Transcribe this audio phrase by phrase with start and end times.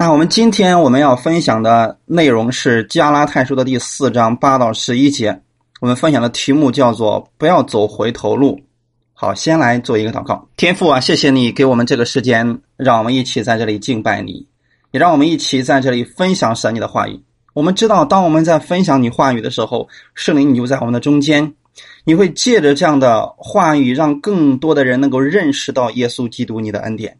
[0.00, 5.42] 那我们今天我们要分享的内容是加拉太书的第四章八到十一节。
[5.78, 8.58] 我们分享的题目叫做“不要走回头路”。
[9.12, 10.48] 好，先来做一个祷告。
[10.56, 14.46] 天父啊，谢谢你给我们这个时间，让我们一起在这里敬拜你，
[14.92, 17.22] 也让我们一起在这里分享神你的话语。
[17.52, 21.52] 我们知道，当我们在分享你话语的时候，圣灵你就在我们的中间。
[22.04, 27.18] 你会借着这样的话语，让更多的人能够认识到耶稣基督你的恩典，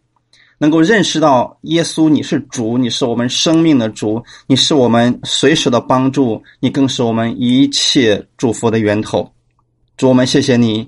[0.61, 9.33] 能够认识到耶稣你是主，你是我们生命的主，你是我们随时的帮助，你更是我们一切祝福的源头。
[9.97, 10.87] 主，我们谢谢你，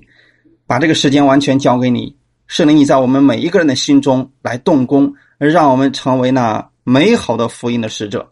[0.67, 8.31] 把这个时间完全交给你，圣灵你在我们每一个人的心中来动工，让我们成为那美好的福音的使者，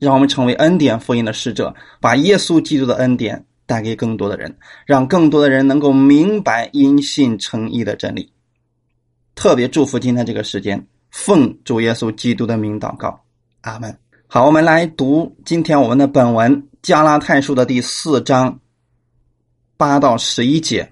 [0.00, 3.44] 让我们成为恩典福音的使者，把耶稣基督的恩典。
[3.68, 8.32] 带给更多的人，让更多的人能够明白因信称义的真理。
[9.38, 13.22] 特别祝福今天这个时间，奉主耶稣基督的名祷告，
[13.60, 13.96] 阿门。
[14.26, 16.52] 好，我们来读今天我们的本文
[16.82, 18.58] 《加拉太书》的第四章
[19.76, 20.90] 八到十一节。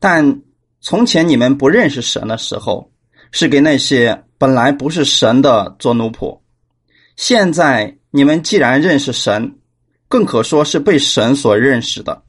[0.00, 0.40] 但
[0.80, 2.90] 从前你们不认识神的时候，
[3.32, 6.40] 是给那些本来不是神的做奴仆；
[7.16, 9.58] 现在你们既然认识神，
[10.08, 12.22] 更可说是被神所认识的，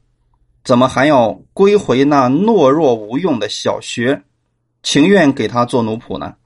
[0.64, 4.22] 怎么还要归回那懦弱无用的小学，
[4.82, 6.36] 情愿给他做奴仆呢？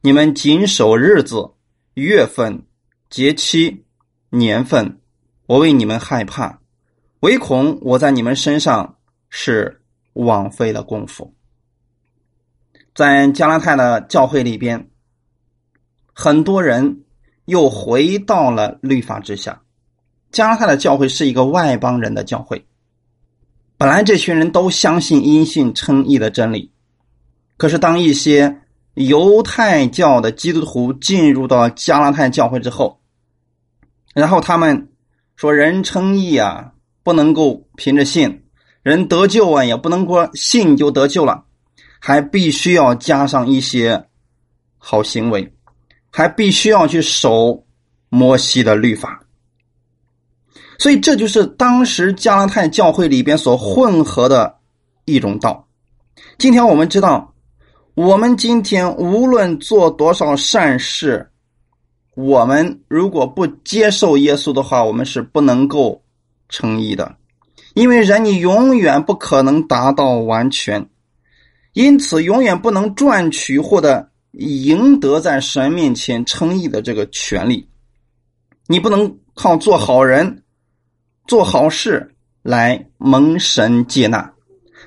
[0.00, 1.52] 你们谨守日子、
[1.94, 2.66] 月份、
[3.08, 3.84] 节期、
[4.30, 4.98] 年份，
[5.46, 6.58] 我为你们害怕，
[7.20, 8.96] 唯恐我在你们身上
[9.28, 9.82] 是
[10.14, 11.34] 枉费了功夫。
[12.94, 14.90] 在加拉太的教会里边，
[16.12, 17.04] 很多人
[17.44, 19.62] 又回到了律法之下。
[20.32, 22.66] 加拉太的教会是一个外邦人的教会，
[23.76, 26.71] 本来这群人都相信因信称义的真理，
[27.62, 28.60] 可是当一些
[28.94, 32.98] 犹太教的基督徒进入到加拉太教会之后，
[34.14, 34.88] 然后他们
[35.36, 36.72] 说人称义啊，
[37.04, 38.42] 不能够凭着信，
[38.82, 41.44] 人得救啊，也不能说信就得救了，
[42.00, 44.08] 还必须要加上一些
[44.76, 45.54] 好行为，
[46.10, 47.64] 还必须要去守
[48.08, 49.24] 摩西的律法。
[50.80, 54.58] 所以，这就是当时加拉太教会里边所混合的
[55.04, 55.68] 一种道。
[56.38, 57.31] 今天我们知道，
[57.94, 61.30] 我们今天无论做多少善事，
[62.14, 66.02] 我们如果不接受耶稣的话，我们是不能够
[66.48, 67.16] 称义的。
[67.74, 70.88] 因为人你永远不可能达到完全，
[71.74, 77.68] 因此永远不能赚取或者赢得在神面前称义的这个权利。
[78.66, 80.42] 你不能靠做好人。
[81.28, 84.32] 做好事来蒙神接纳，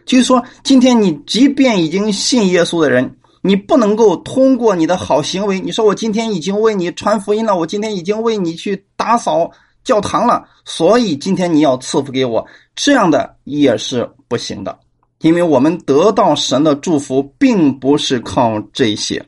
[0.06, 9.52] 就是说，今天你即便已经信耶稣的人，你不能够通过你的好行为，你说我今天已经为你传福音了，我今天已经为你去打扫
[9.84, 12.46] 教堂了，所以今天你要赐福给我，
[12.76, 14.78] 这样的也是不行的，
[15.22, 19.24] 因为我们得到神的祝福，并不是靠这些。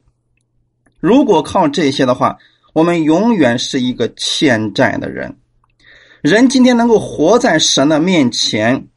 [0.99, 2.38] 如果靠这些的话，
[2.73, 5.38] 我们永远是一个欠债的人。
[6.21, 8.88] 人今天能够活在神的面前，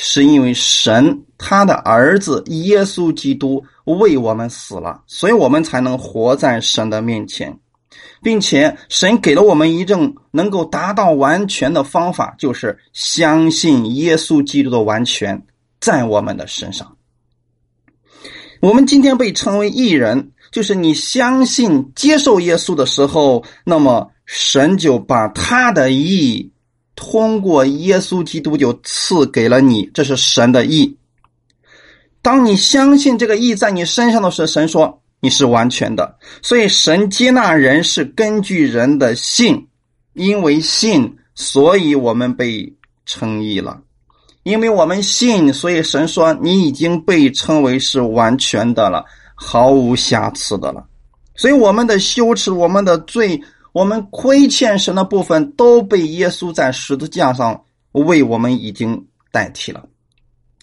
[0.00, 7.58] 是因为神他的儿子耶稣基督为我们死了，所以我们才能活在神的面前，
[8.22, 15.42] 并且神给了我们一种能够达到完全的方法，就是相信耶稣基督的完全
[15.80, 16.96] 在我们的身上。
[18.60, 24.10] 我们今天被称为义人，就是你相信接受耶稣的时候，那么。
[24.30, 26.52] 神就把他的义
[27.00, 30.96] 通过耶稣基督就赐给了你，这是神的意。
[32.22, 36.18] 当你相信这个意在你身上的时候，神说你是完全的。
[36.42, 39.68] 所以神接纳人是根据人的信，
[40.14, 42.74] 因为信，所以我们被
[43.06, 43.80] 称义了。
[44.42, 49.04] 因为我们信，所以神说你已经被称为是完全的了，
[49.36, 50.84] 毫无瑕疵的了。
[51.36, 53.40] 所以我们的羞耻，我们的罪。
[53.72, 59.84] 我们亏欠神的部分都被耶稣在十字架上为我们已经代替了，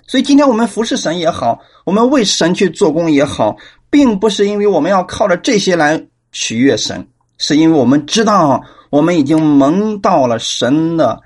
[0.07, 3.55] 所以今天我们服侍神也好，我们为神去做工也好，
[3.89, 7.07] 并不是因为我们要靠着这些来取悦神，
[7.37, 11.21] 是因为我们知道我们已经蒙到了神的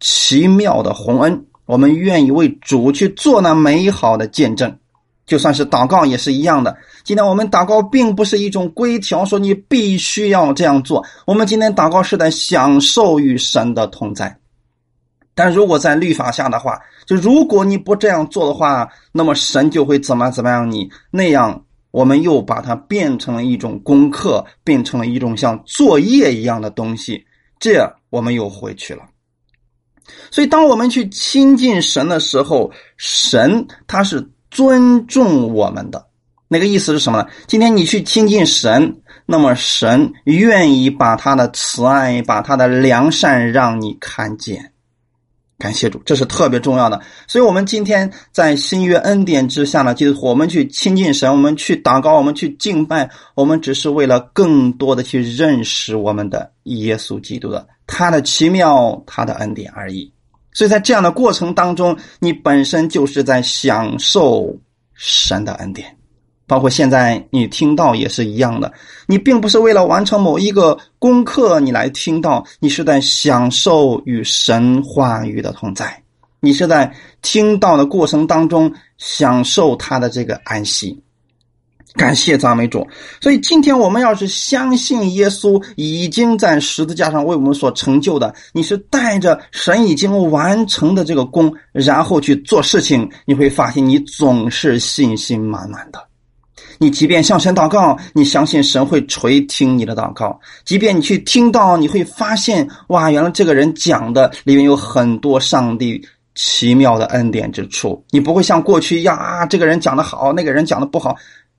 [0.00, 4.78] 奇妙的洪恩，我们愿意为主去做那美好的见证。
[5.28, 6.76] 就算是祷告也是一样的。
[7.04, 11.04] 今天我们祷告并不是一种规条，说你必须要这样做。
[11.26, 14.36] 我们今天祷告是在享受与神的同在。
[15.34, 27.24] 但如果在律法下的话，就如果你不这样做的话，那么神就会怎么怎么样你那样，我们又把它变成了一种功课，变成了一种像作业一样的东西，
[27.60, 29.02] 这我们又回去了。
[30.30, 36.06] 所以，当我们去亲近神的时候，神他是尊重我们的。
[36.48, 37.28] 那个意思是什么呢？
[37.46, 44.72] 今天你去亲近神，那么神愿意把他的慈爱、把他的良善让你看见。
[45.58, 47.02] 感谢主，这是特别重要的。
[47.26, 60.12] 所以，我们今天在新约恩典之下呢，就是我们去亲近神，我们去祷告，我们去敬拜，我们只是为了更多的去认识我们的耶稣基督的他的奇妙、他的恩典而已。
[60.52, 64.56] 所以在这样的过程当中，你本身就是在享受
[64.94, 65.94] 神的恩典。
[66.46, 68.72] 包括现在你听到也是一样的，
[69.06, 76.02] 你并不是为了完成某一个功课你来听到，你是在享受与神话语的同在，
[76.40, 76.90] 你是在
[77.20, 80.98] 听到的过程当中享受他的这个安息。
[81.98, 82.86] 感谢赞美主。
[83.20, 96.02] 所以今天我们要是相信耶稣已经在十字架上为我们所成就的，你是带着神已经完成的这个功，然后去做事情，你会发现你总是信心满满的。
[96.80, 106.00] 你即便向神祷告，你相信神会垂听你的祷告；即便你去听到，你会发现，哇，原来这个人讲的里面有很多上帝
[106.36, 108.00] 奇妙的恩典之处。
[108.10, 111.16] 你不会像过去一样啊，这个人讲的好，那个人讲的不好，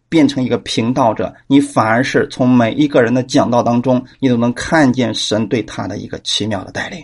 [0.09, 1.33] 变成一个频道者。
[1.47, 7.01] 你反而是从每一个人的讲道当中，你都能看见神对他的一个奇妙的带领。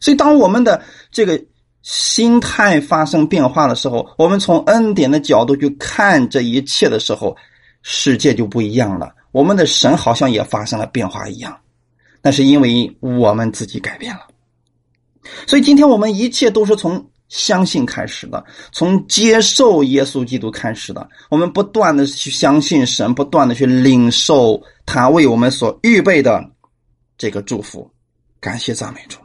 [0.00, 0.80] 所以，当我们的
[1.10, 1.38] 这个
[1.82, 7.36] 心态发生变化的时候，我们从恩典的角度去看这一切的时候。
[7.86, 11.54] 世界就不一样了，我们的神好像也发生了变化一样，
[12.22, 14.22] 那是因为我们自己改变了。
[15.46, 21.08] 所以今天我们一切都是从相信开始的，从接受耶稣基督开始的。
[21.28, 26.44] 我们不断的去相信神，不断的去领受他为我们所预备的
[27.18, 27.90] 这个祝福。
[28.40, 29.18] 感谢赞美主。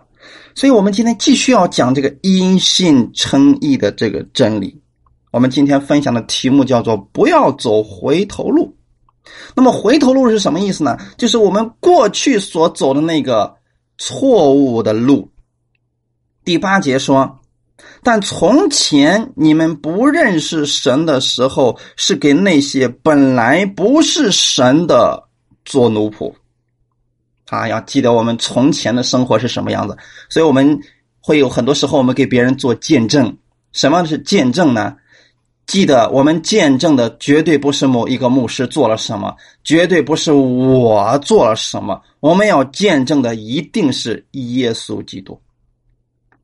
[0.56, 4.82] 所以我们今天继续要讲这个因信称义的这个真理。
[5.32, 8.76] 我们今天分享的题目叫做“不要走回头路”。
[9.56, 10.98] 那么，回头路是什么意思呢？
[11.18, 13.56] 就是我们过去所走的那个
[13.98, 15.30] 错误的路。
[16.44, 17.40] 第八节说
[18.04, 25.24] ：“但从前你们不认识神的时候，是给那些本来不是神的
[25.66, 26.34] 做奴仆。”
[27.50, 29.98] 啊，要记得我们从前的生活是什么样子。
[30.30, 30.80] 所以，我们
[31.20, 33.36] 会有很多时候，我们给别人做见证。
[33.72, 34.96] 什么是见证呢？
[35.66, 42.00] 记得，我们见证的绝对不是某一个牧师做了什么，绝对不是我做了什么。
[42.20, 45.40] 我们要见证的一定是耶稣基督。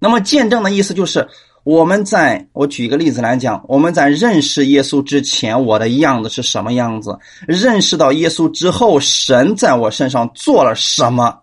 [0.06, 1.28] 那么，见证的意思就是
[1.63, 7.12] 我们在我举一个例子来讲，我们在认识耶稣之前，我的样子是什么样子；
[7.48, 11.40] 认识到耶稣之后，神在我身上做了什么。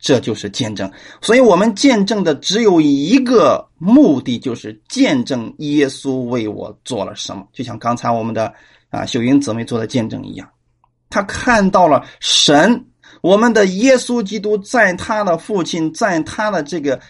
[0.00, 0.90] 这就是见证，
[1.20, 7.46] 所以我们见证的只有一个目的，就是见证耶稣为我做了什么。
[7.52, 8.52] 就像刚才我们的
[8.90, 10.48] 啊秀英姊妹做的见证一样，
[11.10, 12.84] 他看到了神，
[13.22, 17.00] 我们的耶稣基督在他的父亲，在他的这个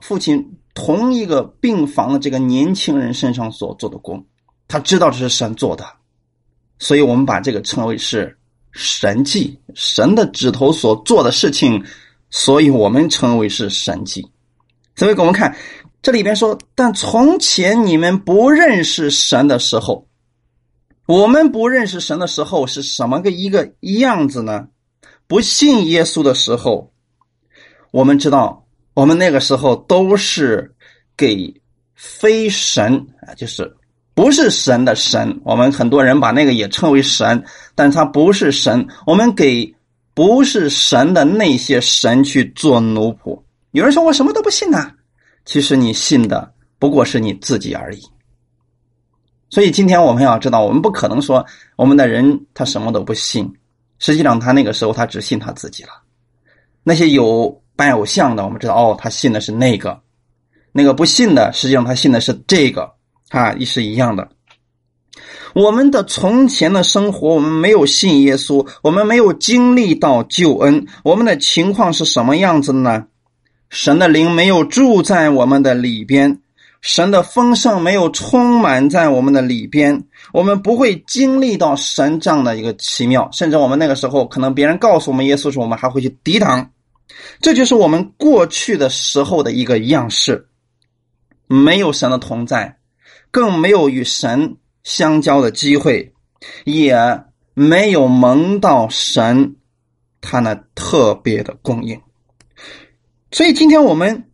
[0.00, 4.26] 父亲同一个病房的这个年轻人身上所做的功，
[4.66, 5.84] 他知道这是神做的，
[6.78, 8.38] 所以我们把这个称为是
[8.72, 11.84] 神迹，神的指头所做的事情。
[12.30, 14.30] 所以我们称为是神迹。
[14.94, 15.56] 所以给我们看
[16.02, 20.06] 这里边说，但从前你们不认识神的时候，
[21.06, 24.68] 我们不认识神的时候是什么个一个样子呢？
[25.26, 26.92] 不信耶稣的时候，
[27.92, 28.67] 我们知道，
[28.98, 30.74] 我们那个时候都是
[31.16, 31.54] 给
[31.94, 33.72] 非神啊，就是
[34.12, 35.40] 不是神的神。
[35.44, 37.44] 我们很多人把那个也称为神，
[37.76, 38.84] 但它不是神。
[39.06, 39.72] 我们给。
[40.14, 43.40] 不是神的那些神去做奴仆。
[43.70, 44.90] 有人说我什么都不信呐，
[45.44, 48.02] 其实你信的不过是你自己而已。
[49.48, 53.48] 所以今天我们要知道，我们不可能说我们的人他什么都不信，
[54.00, 55.90] 实际上他那个时候他只信他自己了。
[56.82, 59.92] 那些有拜偶像的，我们知道哦，他信的是那个；
[60.72, 62.90] 那个不信的，实际上他信的是这个，
[63.28, 64.28] 啊，一是一样的。
[65.54, 70.84] 我们的从前的生活，我们没有信耶稣，我们没有经历到救恩。
[71.04, 73.06] 我们的情况是什么样子呢？
[73.70, 76.40] 神的灵没有住在我们的里边，
[76.80, 83.28] 神的丰盛没有充满在我们的里边，我们不会经历到神这样的一个奇妙。
[83.30, 86.68] 甚至我们那个时候，可能别人告诉我们耶稣时，我们还会去抵挡。
[87.40, 90.48] 这就是我们过去的时候的一个样式，
[91.46, 92.78] 没有神的同在，
[93.30, 94.56] 更没有与神。
[94.84, 96.14] 相交的机会，
[96.64, 96.96] 也
[97.52, 99.56] 没有蒙到神
[100.22, 102.00] 他那特别的供应。
[103.30, 104.30] 所以今天我们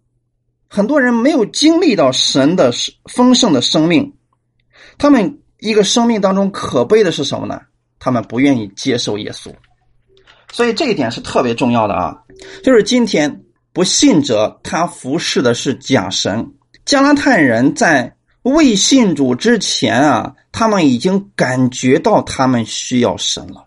[0.69, 2.71] 很多人没有经历到神的
[3.11, 4.14] 丰盛的生命，
[4.97, 7.61] 他们一个生命当中可悲的是什么呢？
[7.99, 9.52] 他们不愿意接受耶稣。
[10.54, 12.16] 所以这一点是特别重要的啊！
[12.62, 13.42] 就是今天
[13.73, 16.49] 不信者，他服侍的是假神。
[16.84, 23.66] 加拉太人在未信主之前啊，他们已经感觉到他们需要神了。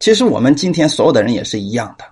[0.00, 2.04] 其实我们今天所有的人也是一样的。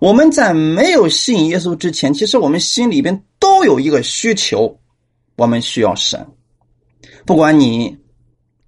[0.00, 4.78] 我们在没有信耶稣之前，其实我们心里边都有一个需求，
[5.36, 6.28] 我们需要神。
[7.24, 7.96] 不管你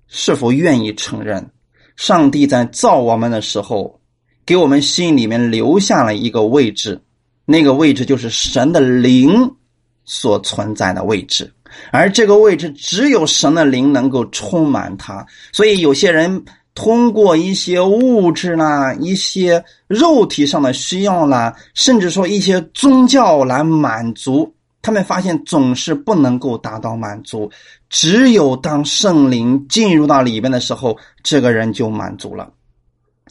[0.09, 1.47] 是否愿意承认，
[1.95, 4.00] 上帝在造我们的时候。
[4.45, 7.01] 给我们心里面留下了一个位置，
[7.45, 9.51] 那个位置就是神的灵
[10.05, 11.53] 所存在的位置，
[11.93, 15.25] 而这个位置只有神的灵能够充满它。
[15.53, 16.45] 所以有些人
[16.75, 27.51] 通过一些物质啦、一些肉体上的需要啦，甚至说一些宗教来满足，他们发现总是不能够达到满足。
[27.89, 32.51] 只有当圣灵进入到里边的时候，这个人就满足了。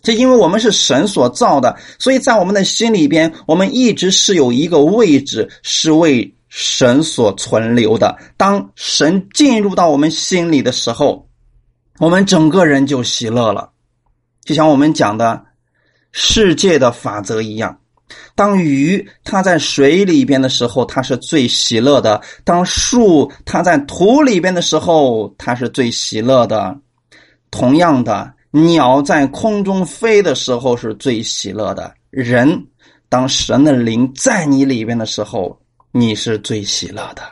[0.02, 8.18] 这因为我们是神所造的，所以在我们的心里边，我们一直是有一个位置是为神所存留的。
[8.36, 11.28] 当神进入到我们心里的时候，
[12.00, 13.70] 我们整个人就喜乐了。
[14.44, 15.46] 就像我们讲的
[16.12, 17.78] 世界的法则一样，
[18.34, 26.76] 当鱼它在水里边的时候，它是最喜乐的；当树它在土里边的时候，它是最喜乐的。
[27.52, 28.34] 同样的。
[28.52, 31.94] 鸟在空中飞的时候是最喜乐的。
[32.10, 32.68] 人，
[33.08, 35.58] 当神的灵在你里边的时候，
[35.92, 37.24] 你是最喜乐的。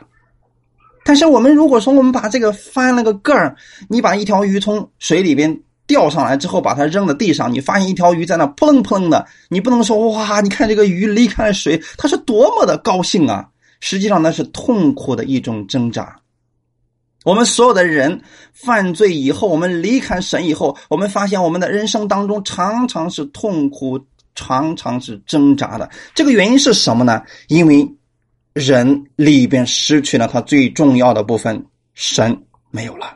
[1.04, 3.54] 但是我们如果说我们把这个翻了个个儿，
[3.88, 13.48] 你把一条鱼从水里边钓上来之后，把它扔在地上，你发现一条鱼在那扑棱扑棱的，你不能说哇，你看这个鱼离开了水，它是多么的高兴啊！
[13.80, 16.19] 实际上那是痛苦的一种挣扎。
[17.24, 18.20] 我们所有的人
[18.52, 24.00] 犯罪以后，我们离开神以后，我们发现我们的人生当中常常是痛苦，
[24.34, 25.88] 常常是挣扎的。
[26.14, 27.22] 这个原因是什么呢？
[27.48, 27.86] 因为
[28.54, 31.62] 人里边失去了他最重要的部分，
[31.94, 32.36] 神
[32.70, 33.14] 没有了。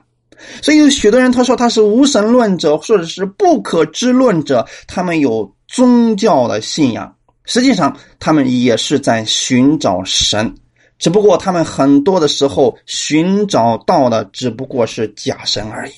[0.60, 10.54] 所以有许多人他说他是无神论者，或者是不可知论者，他们有宗教的信仰，实际上他们也是在寻找神。
[10.98, 15.92] 只不过他们很多的时候寻找到的只不过是假神而已，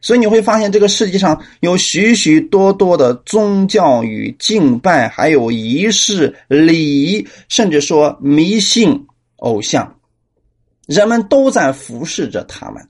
[0.00, 9.94] 所以你会发现这个世界上有许许多多的宗教与敬拜，还有仪式、礼仪，甚至说迷信偶像，
[10.86, 12.88] 人们都在服侍着他们，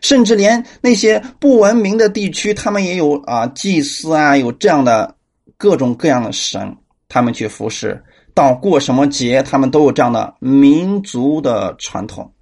[0.00, 5.14] 甚至连那些不文明的地区，他们也有啊祭司啊，有这样的
[5.56, 6.74] 各种各样的神，
[7.08, 8.00] 他们去服侍。
[8.38, 12.32] 到过什么节，他们都有这样的民族的传统。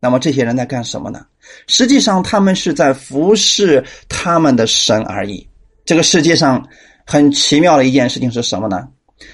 [0.00, 1.24] 那么这些人在干什么呢？
[1.68, 5.48] 实际上，他们是在服侍他们的神而已。
[5.84, 6.66] 这个世界上
[7.06, 8.88] 很奇妙的一件事情是什么呢？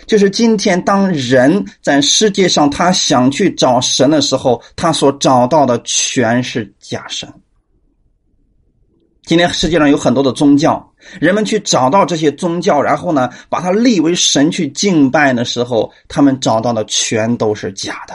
[0.06, 7.26] 就是今天，当人在世界上他想去找神的时候，他所找到的全是假神。
[9.26, 18.14] 今天世界上有很多的宗教，人们去找到这些宗教，然后呢，把它立为神去敬拜的时候，他们找到的全都是假的。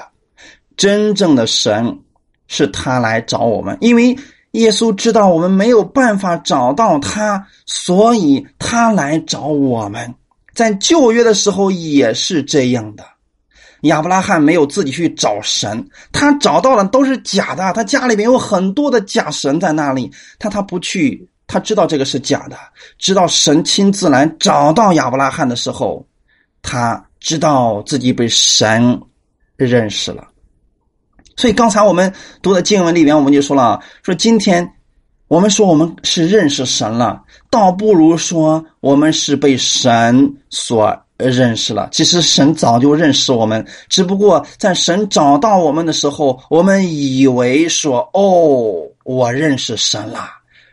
[0.77, 1.99] 真正的神
[2.47, 4.17] 是他来找我们，因为
[4.51, 10.15] 耶稣知道我们没有办法找到他，所以他来找我们。
[10.53, 13.03] 在旧约的时候也是这样的。
[13.81, 17.73] 亚伯拉罕没有自己去找神，他找到的都是假的。
[17.73, 22.55] 他家里边有很多的假神在那里，他他不去，他知道这个是假的。
[22.99, 26.05] 直到神亲自来找到亚伯拉罕的时候，
[26.61, 29.01] 他知道自己被神
[29.55, 30.27] 认识了。
[31.35, 34.67] 所以刚才我们读的经文里边，我们就说了，说今天
[35.27, 40.95] 我们说我们是认识神了，倒不如说我们是被神所。
[41.29, 50.29] 认识了，其实神早就认识我们，只不过在神找到我们的时候，我们以为说：“哦，我认识神了。”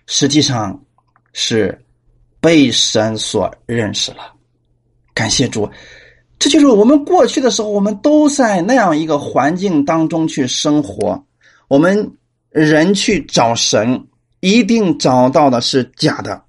[0.06, 0.80] 实际上，
[1.32, 1.78] 是
[2.40, 4.32] 被神所认识了。
[5.12, 5.68] 感谢主，
[6.38, 11.22] 这就是我们过去的时候，我们都在那样一个环境当中去生活。
[11.68, 12.10] 我们
[12.50, 14.02] 人去找神，
[14.40, 16.40] 一定找到的是假的。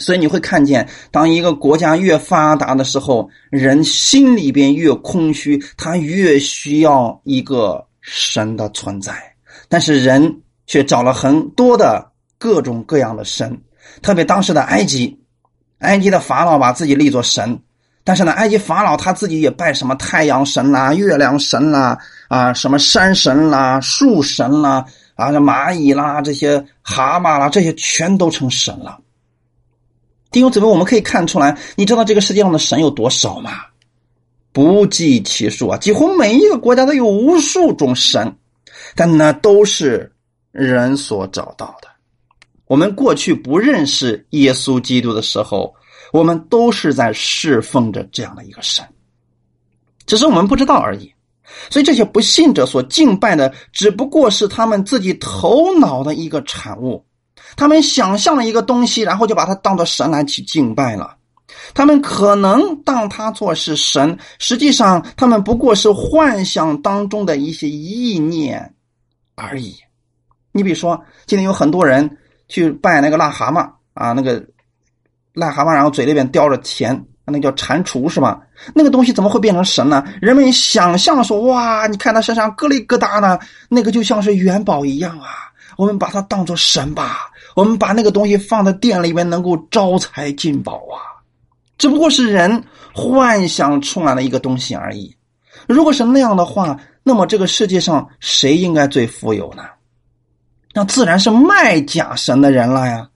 [0.00, 9.12] 所以你会看见，当一个国家越发达的时候，人心里边越空虚，他越需要一个神的存在。
[9.68, 13.60] 但是人却找了很多的各种各样的神，
[14.00, 15.20] 特别当时的埃及，
[15.80, 17.60] 埃及的法老把自己立作神，
[18.02, 28.98] 但是呢，埃及法老他自己也拜什么太阳神啦、月亮神啦、啊什么山神啦、树神啦、啊蚂蚁啦、这些蛤蟆啦，这些全都成神了。
[30.30, 33.52] 弟兄姊妹，我们可以看出来，你知道这个世界上的神有多少吗？
[34.52, 35.78] 不计其数啊！
[35.78, 38.36] 几乎每一个国家都有无数种神，
[38.94, 40.12] 但那都是
[40.52, 41.88] 人所找到的。
[42.66, 45.74] 我们过去不认识耶稣基督的时候，
[46.12, 48.84] 我们都是在侍奉着这样的一个神，
[50.06, 51.12] 只是我们不知道而已。
[51.68, 57.04] 所以这些不信者所敬拜的，只不过是他们自己头脑的一个产物，
[57.60, 61.14] 他们想象了一个东西，然后就把它当做神来去敬拜了。
[61.74, 68.74] 他们可能当他做是神，实际上他们不过是幻想当中的一些意念
[69.34, 69.76] 而已。
[70.52, 72.16] 你比如说，今天有很多人
[72.48, 74.40] 去拜那个癞蛤蟆啊，那个
[75.34, 78.40] 癞蛤蟆，然后嘴里边叼着钱，那叫蟾蜍是吧？
[78.74, 80.02] 那个东西怎么会变成神呢？
[80.22, 83.38] 人们想象说，哇，你看他身上咯里咯哒的，
[83.68, 85.28] 那个就像是元宝一样啊，
[85.76, 90.98] 我们把它当做神吧，我们把那个东西放在店里面，能够招财进宝啊。
[91.78, 95.16] 只不过是人幻想出来的一个东西而已。
[95.66, 99.64] 如果是那样的话，那么这个世界上谁应该最富有呢？
[100.74, 103.08] 那自然是卖假神的人了呀。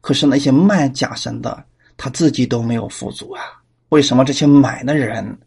[0.00, 1.64] 可是那些卖假神的，
[1.96, 3.42] 他自己都没有富足啊。
[3.88, 5.38] 为什么这些买的人，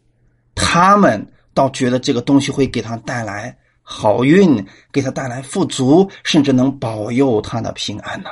[0.54, 8.30] 他们倒觉得这个东西会给他带来好运，给他带来富足，甚至能保佑他的平安呢？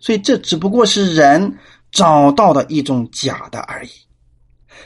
[0.00, 1.58] 所以这只不过是人。
[1.94, 3.90] 找到的一种假的而已，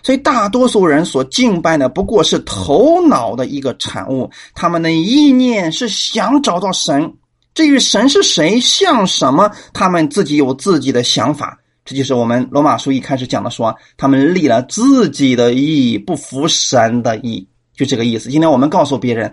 [0.03, 7.11] 所以大多数人所敬拜的不过是头脑的一个产物，他们的意念是想找到神。
[7.55, 11.59] 至于神是谁，像什么，他们自己有自己的想法。
[11.83, 18.29] 这就是我们罗马书一开始讲的，说他们立了自己的意，不服神的意，就这个意思。
[18.29, 19.33] 今天我们告诉别人，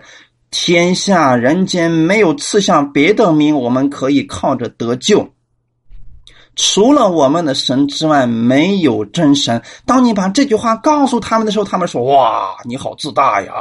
[0.58, 5.28] 天下人间没有赐下别的名，我们可以靠着得救。
[6.56, 9.62] 除了我们的神之外，没有真神。
[9.84, 13.52] 当你把这句话告诉他们的时候，他们说：“哇，你好自大呀！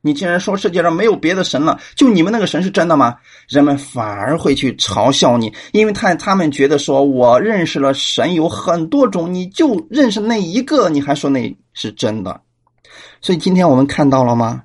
[0.00, 3.14] 你竟然说世界上没有别的神了，就你们那个神是真的吗？”
[3.46, 12.40] 人们反而会去嘲笑你，因为他他们觉得说：“我认识了神有很多种，你就认识那一个，你还说那是真的。”
[13.20, 14.62] 所以今天我们看到了吗？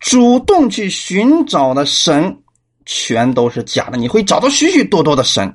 [0.00, 2.38] 主动去寻找的神，
[2.84, 3.98] 全都是假的。
[3.98, 5.54] 你会找到许许多多的神。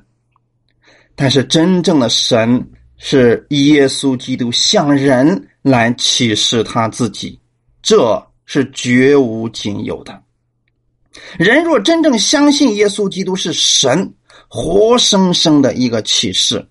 [1.14, 7.38] 但是真正的神是耶稣基督向人来启示他自己，
[7.82, 10.20] 这是绝无仅有的。
[11.38, 14.12] 人若真正相信耶稣基督是神，
[14.48, 16.66] 活生生的一个启示，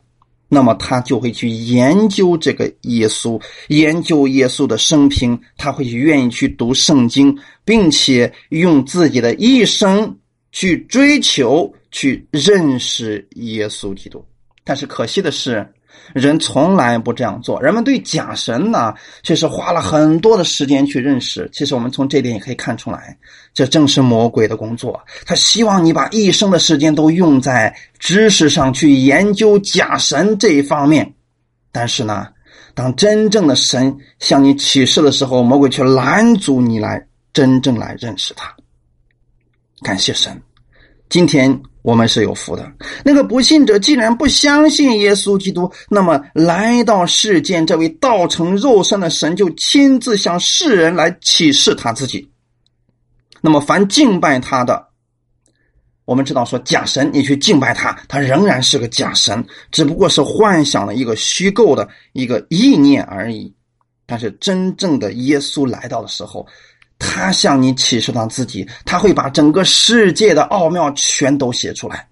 [0.53, 7.35] 那么他就会去研究这个耶稣，研究耶稣的生平，他会去愿意去读圣经，
[7.65, 10.15] 并且用自己的一生
[10.51, 14.23] 去追求、去认识耶稣基督。
[14.63, 15.67] 但是可惜的是，
[16.13, 17.61] 人从来不这样做。
[17.61, 21.49] 人们对假神呢，却是花了很多的时间去认识。
[21.53, 23.17] 其实我们从这点也可以看出来，
[23.53, 24.99] 这正是魔鬼的工作。
[25.25, 31.13] 他希望你把一生的时间都用在知识上去研究假神这一方面。
[31.71, 32.27] 但是呢，
[32.75, 38.53] 当真正的神向你启示的时候，魔鬼却拦阻你来真正来认识他。
[39.81, 40.39] 感谢神，
[41.09, 41.61] 今天。
[41.83, 42.71] 我们是有福的。
[43.03, 52.31] 那个不信者既然不相信耶稣基督，那么来到世间，这位道成肉身的神就亲自向世人来启示他自己。
[53.41, 54.87] 那么凡敬拜他的，
[56.05, 63.53] 我们知道说假神，你去敬拜他，他仍然是个假神，只不过是幻想的一个虚构的一个意念而已。
[64.05, 66.47] 但是真正的耶稣来到的时候。
[67.05, 72.07] 他向你启示他自己，他会把整个世界的奥妙全都写出来。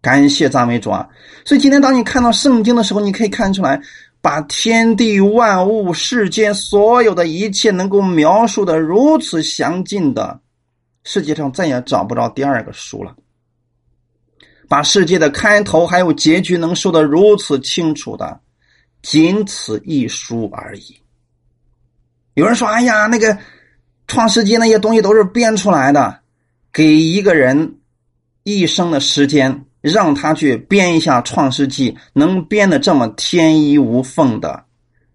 [0.00, 1.06] 感谢赞美主啊！
[1.44, 3.78] 所以今天当你看到圣经的时候，你可以看出来，
[4.22, 10.40] 把天地万物、世间所有的一切能够描述的如此详尽的，
[11.04, 13.14] 世界上再也找不着第二个书了。
[14.66, 18.40] 把世界的开头还有结局能说的如此清楚的，
[19.02, 20.98] 仅此一书而已。
[22.34, 23.36] 有人说：“哎呀，那个。”
[24.12, 26.18] 创世纪那些东西都是编出来的，
[26.70, 27.76] 给一个人
[28.42, 34.64] 一生的时间，让他去编一下创世纪，能编的这么天衣无缝的，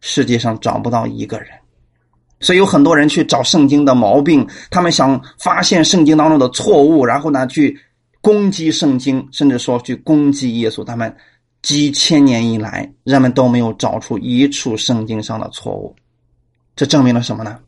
[0.01, 1.49] 世界上找不到一个人。
[2.39, 7.79] 所以有很多人去找圣经的毛病，他们想发现圣经当中的错误，然后呢去
[8.19, 10.83] 攻击圣经，甚至说去攻击耶稣。
[10.83, 11.15] 他们
[11.61, 15.95] 几千年以来，人们都没有找出一处圣经上的错误。
[16.75, 17.59] 这证明了什么呢？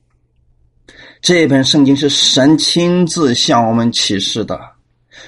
[1.21, 4.60] 这本圣经是神亲自向我们启示的，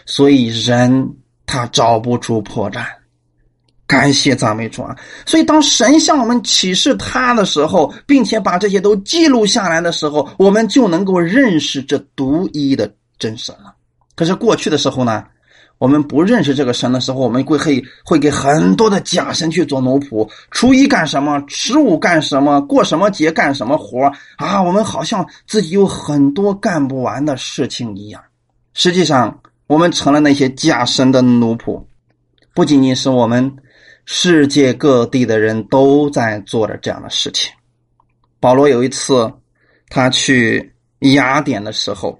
[0.05, 2.85] 所以人他找不出破绽。
[3.85, 4.95] 感谢赞美主啊！
[5.25, 13.75] 所以当神向我们启示他的时候，并且把这些都记录下来的时候，我们就能够认识这独一的真神了。
[14.15, 15.25] 可是过去的时候呢，
[15.81, 20.29] 我们不认识这个神的时候，我们会会会给很多的假神去做奴仆。
[20.51, 21.43] 初一干什么？
[21.47, 22.61] 十五干什么？
[22.61, 24.61] 过什么节干什么活啊？
[24.61, 28.21] 我们好像自己有很多干不完的事情一样。
[28.75, 31.83] 实际上，我们成了那些假神的奴仆，
[32.53, 33.51] 不仅仅是我们。
[34.05, 37.51] 世界各地的人都在做着这样的事情。
[38.39, 39.31] 保罗有一次，
[39.89, 42.19] 他去雅典的时候，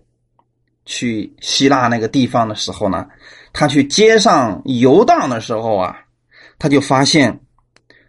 [0.86, 3.08] 去希腊那个地方的时候呢，
[3.54, 5.96] 他去街上游荡的时候啊，
[6.58, 7.40] 他就发现，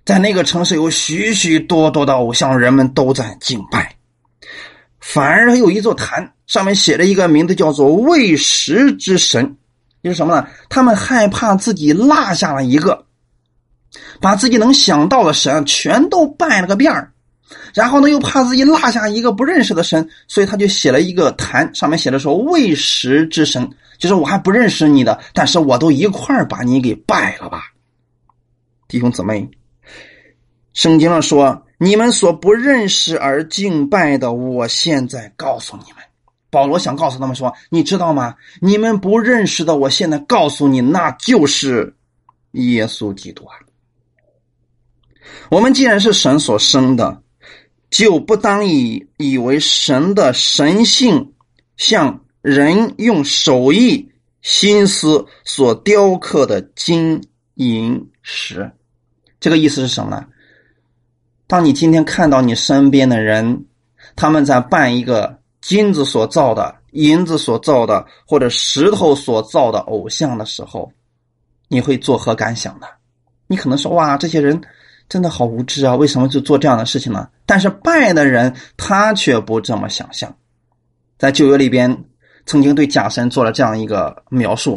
[0.04, 3.96] 在那个城市有许许多多的偶像，人们都在敬拜。
[5.00, 9.56] 反而有一座坛，上面写着一个名字，叫做“喂食之神”，
[10.02, 10.46] 就是什么呢？
[10.68, 13.06] 他们害怕自己落下了一个。
[14.20, 17.11] 把自己能想到的神全都拜了个遍儿，
[17.74, 27.72] 然后呢，又怕自己落下一个不认识的神，所以他就写了一个坛，上面写的说“未识之神”，就是我还不认识你的，但是我都一块把你给拜了吧，
[28.88, 29.48] 弟兄姊妹。
[30.74, 36.02] 圣经上说：“你们所不认识而敬拜的，我现在告诉你们。”
[36.50, 38.34] 保罗想告诉他们说：“你知道吗？
[38.60, 41.94] 你们不认识的，我现在告诉你，那就是
[42.52, 43.56] 耶稣基督啊。”
[45.50, 47.21] 我们既然是神所生的，
[47.92, 51.34] 就不当以以为神的神性
[51.76, 57.22] 像人用手艺心思所雕刻的金
[57.56, 58.72] 银石。
[59.38, 60.26] 这个意思是什么呢？
[61.46, 63.66] 当你今天看到你身边的人，
[64.16, 70.90] 他们在办一个金子所造的、银子所造的或者石头所造的偶像的时候，
[71.68, 72.86] 你会作何感想呢？
[73.46, 74.58] 你可能说：“哇，这些人。”
[75.08, 75.94] 真的好无知啊！
[75.94, 77.28] 为什么就做这样的事情呢？
[77.52, 80.34] 但是拜的人他却不这么想象。
[81.18, 82.04] 在旧约里边，
[82.46, 84.74] 曾经对假神做了这样一个描述：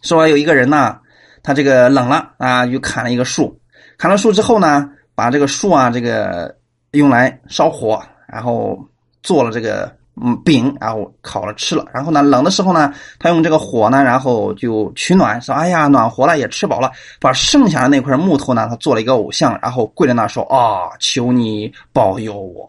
[0.00, 0.98] 说有一个人呢，
[1.42, 3.60] 他这个冷了啊，就砍了一个树，
[3.98, 6.56] 砍了树之后呢，把这个树啊，这个
[6.92, 8.78] 用来烧火，然后
[9.22, 9.97] 做了这个。
[10.22, 22.68] 嗯，饼，然后烤了吃了，然后呢，冷的时候呢，他用这个火呢，然后就取暖，说：“哎呀，暖和了，也吃饱了。”把剩下的那块木头呢，他做了一个偶像，然后跪在那说：“啊，求你保佑我，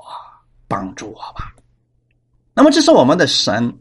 [0.68, 1.54] 帮助我吧。”
[2.54, 3.74] 那么，这是我们的神，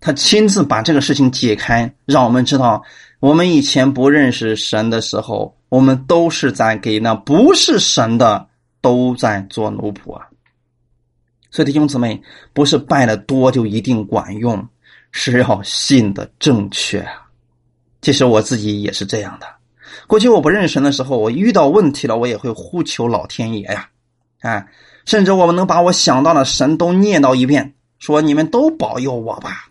[0.00, 2.82] 他亲自把这个事情解开，让我们知道，
[3.20, 8.46] 我们以前不认识神的时候，我们都是在给那不是神的
[8.80, 10.26] 都在做奴仆啊。
[11.54, 12.20] 所以弟兄姊妹，
[12.52, 14.68] 不是拜的多就一定管用，
[15.12, 17.12] 是要信的正确啊。
[18.02, 19.46] 其实我自己也是这样的。
[20.08, 23.88] 过去我不认神的时候，我遇到问题了，我也会呼求老天爷呀，
[24.40, 24.66] 啊，
[25.04, 29.68] 甚至我们能把我想到的神都念叨一遍，说你们都保佑我吧。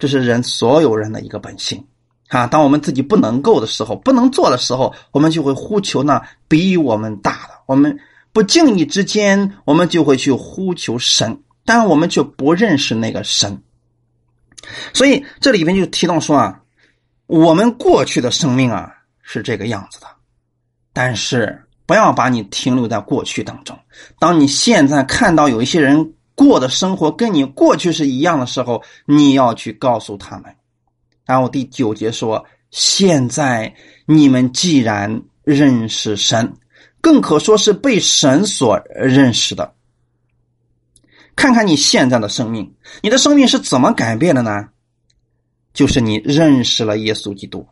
[0.00, 1.80] 这是人所有人的一个本性
[2.26, 2.48] 啊。
[2.48, 7.96] 当我们自己不能够的时候，不能做的时候，我们就会呼求那比我们大的我们。
[8.32, 13.60] 不经意之间，我们就会去呼求神，但我们却不认识那个神。
[14.94, 16.60] 所以这里边就提到说啊，
[17.26, 20.06] 我们过去的生命啊是这个样子的，
[20.92, 23.76] 但是不要把你停留在过去当中。
[24.18, 30.54] 当你现在看到有一些人过的生活跟你过去是一样的时候，你要去告诉他们。
[31.26, 33.74] 然后第九节说：现在
[34.06, 36.52] 你们既然认识神。
[37.00, 39.74] 更可说是被神所认识的。
[41.36, 44.68] 看看你现在的生命，你的生命是怎么改变的呢？
[45.72, 47.66] 就是你认识了耶稣基督。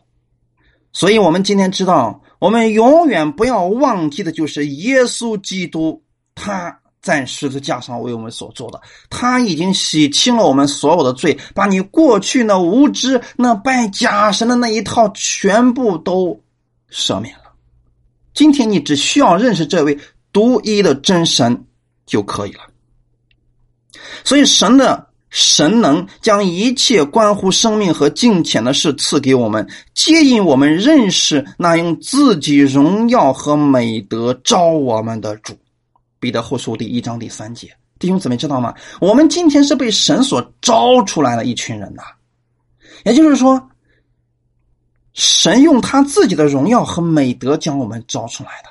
[0.93, 6.03] 所以，我们今天知道，我们永远不要忘记的，就是耶稣基督
[6.35, 8.81] 他在十字架上为我们所做的。
[9.11, 16.41] 他已经洗清了我们所有的罪，把你过去那无知、那拜假神的那一套全部都
[16.91, 17.48] 赦免了。
[18.38, 19.98] 今天你只需要认识这位
[20.33, 21.64] 独一的真神
[22.07, 22.61] 就可以了。
[24.22, 35.53] 所以神的神能将一切关乎生命和金钱的事赐给我们，接引我们认识那用自己荣耀和美德招我们的主。
[36.20, 38.72] 彼得后书第一章第三节，弟兄姊妹知道吗？
[39.01, 42.05] 我们今天是被神所招出来的一群人呐。
[43.05, 43.61] 也就是说，
[45.14, 48.71] 神用他自己的荣耀和美德将我们招出来的。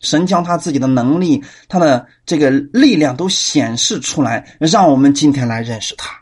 [0.00, 6.16] 神将他自己的能力、他的这个力量都显示出来，让我们今天来认识他。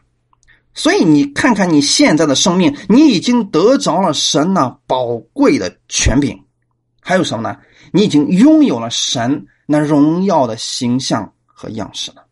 [0.72, 6.42] 所以你看看你现在的生命，你已经得着了神那宝贵的权柄，
[7.00, 7.58] 还有什么呢？
[7.92, 12.25] 你已经拥有了神那荣耀的形象和样式了。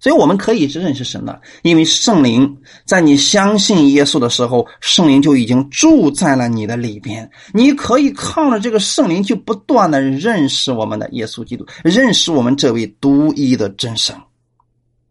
[0.00, 7.28] 所以我们可以是认识神的，因为圣灵在你相信耶稣的时候，圣灵就已经住在了你的里边。
[7.52, 14.14] 你可以靠着这个圣灵，去不断的认识我们的耶稣基督，认识我们这位独一的真神。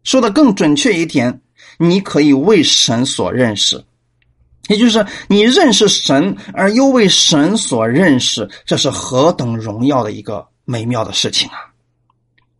[0.04, 1.42] 说的更准确一点，
[1.78, 3.84] 你可以为神所认识，
[4.68, 11.67] 也就是你认识神，而又为神所认识，这是何等荣耀的一个美妙的事情啊！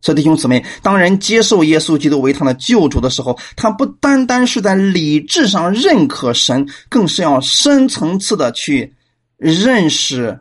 [0.01, 8.93] 所以弟兄姊妹，当人接受耶稣基督为他的救主的时候，他不单单是在理智上认可神，更是要深层次的去
[9.37, 10.39] 认识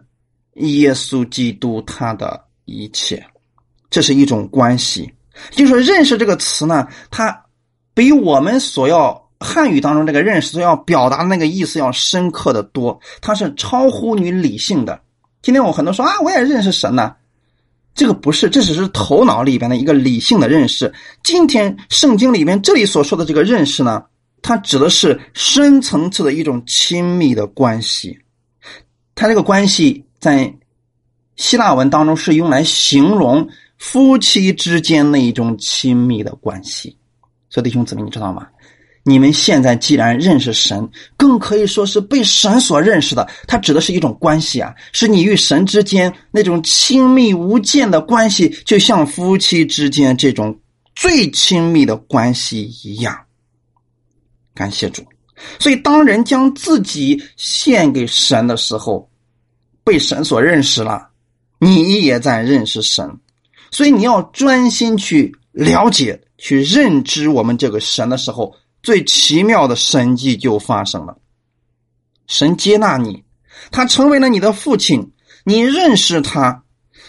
[0.55, 3.25] 耶稣基督他的一切。
[3.91, 5.13] 这是一种关系。
[5.51, 7.45] 就是说，认识这个词呢，它
[7.95, 13.01] 比我们所要汉语当中这个认识所要表达的那个意思要深刻的多。
[13.21, 15.01] 它是超乎你理性的。
[15.43, 17.15] 今天我很多说啊，我也认识神呢。
[17.99, 20.95] 这个不是，这只是头脑里边的一个理性的认识。
[21.25, 24.05] 今天圣经里面这里所说的这个认识呢，
[24.41, 28.17] 它指的是深层次的一种亲密的关系。
[29.17, 30.55] 它这个关系在
[31.35, 36.97] 希腊文当中是用来形容夫妻之间那一种亲密的关系。
[37.51, 38.47] 所以弟兄姊妹，你知道吗？
[39.09, 43.27] 你们现在既然认识神，更可以说是被神所认识的。
[43.47, 50.55] 它指的是一种关系啊，是你与神之间那种亲密无间的关系，就像夫妻之间这种
[50.95, 53.19] 最亲密的关系一样。
[54.55, 55.03] 感谢主。
[55.59, 59.09] 所以，当人将自己献给神的时候，
[59.85, 61.09] 被神所认识了，
[61.61, 63.11] 你也在认识神。
[63.71, 68.55] 所以，你要专心去了解、去认知我们这个神的时候。
[68.83, 71.17] 最奇妙的神迹就发生了，
[72.27, 73.25] 神接纳你，
[73.71, 75.13] 他成为了你的父亲，
[75.45, 76.63] 你认识他，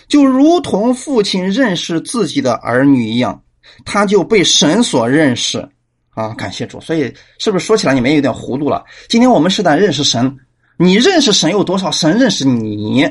[0.08, 3.44] 就如同父亲认识自己的儿女一样，
[3.86, 5.70] 他就被神所认识
[6.10, 6.34] 啊！
[6.34, 8.84] 感谢主，所以是不是说起来你们有点糊涂了？
[9.08, 10.38] 今天我们是在认识神，
[10.78, 13.08] 你认识神有多少，神认识你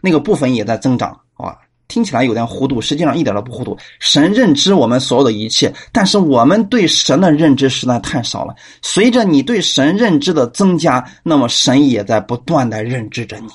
[0.00, 1.56] 那个部分也在增长啊。
[1.88, 3.76] 听起来有点糊涂，实际上一点都不糊涂。
[3.98, 8.54] 神认知我们所有的一切，但是我们对神的认知实在太少了。
[8.82, 13.48] 随着你对神认知的增加，那么神也在不断的认知着你。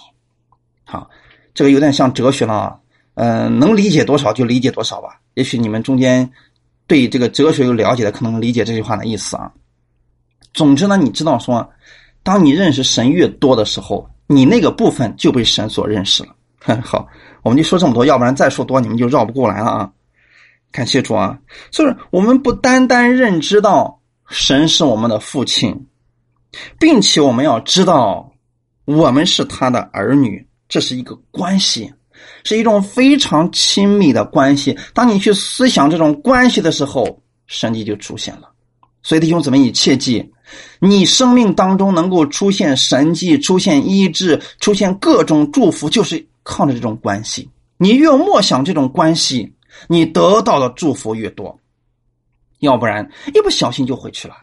[0.84, 1.08] 好，
[1.54, 2.76] 这个有点像哲学了啊。
[3.14, 5.20] 嗯，能理解多少就理解多少吧。
[5.36, 6.28] 也许你们中间
[6.88, 9.52] 对这个哲学有了解的，可能理解这句话的意思啊。
[10.56, 11.70] 总之呢，你知道说，
[12.24, 16.34] 当你认识神越多的时候，你那个部分就被神所认识了。
[16.84, 17.08] 好。
[17.44, 19.92] 我们就说这么多，要不然再说多你们就绕不过来了啊！
[20.72, 21.38] 感谢主啊！
[21.70, 25.86] 就是我们不单单认知到神是我们的父亲，
[26.80, 28.32] 并且我们要知道
[28.86, 31.94] 我们是他的儿女，这是一个关系，
[32.44, 34.76] 是一种非常亲密的关系。
[34.94, 38.50] 当你去思想这种关系的时候，神迹就出现了。
[39.04, 40.32] 所以弟兄姊妹，你切记，
[40.80, 46.26] 你生命当中能够出现神迹、出现医治、出现各种祝福，就是。
[46.44, 49.54] 靠着这种关系，你越默想这种关系，
[49.88, 51.58] 你得到的祝福越多。
[52.60, 54.36] 要不然，一不小心就回去了，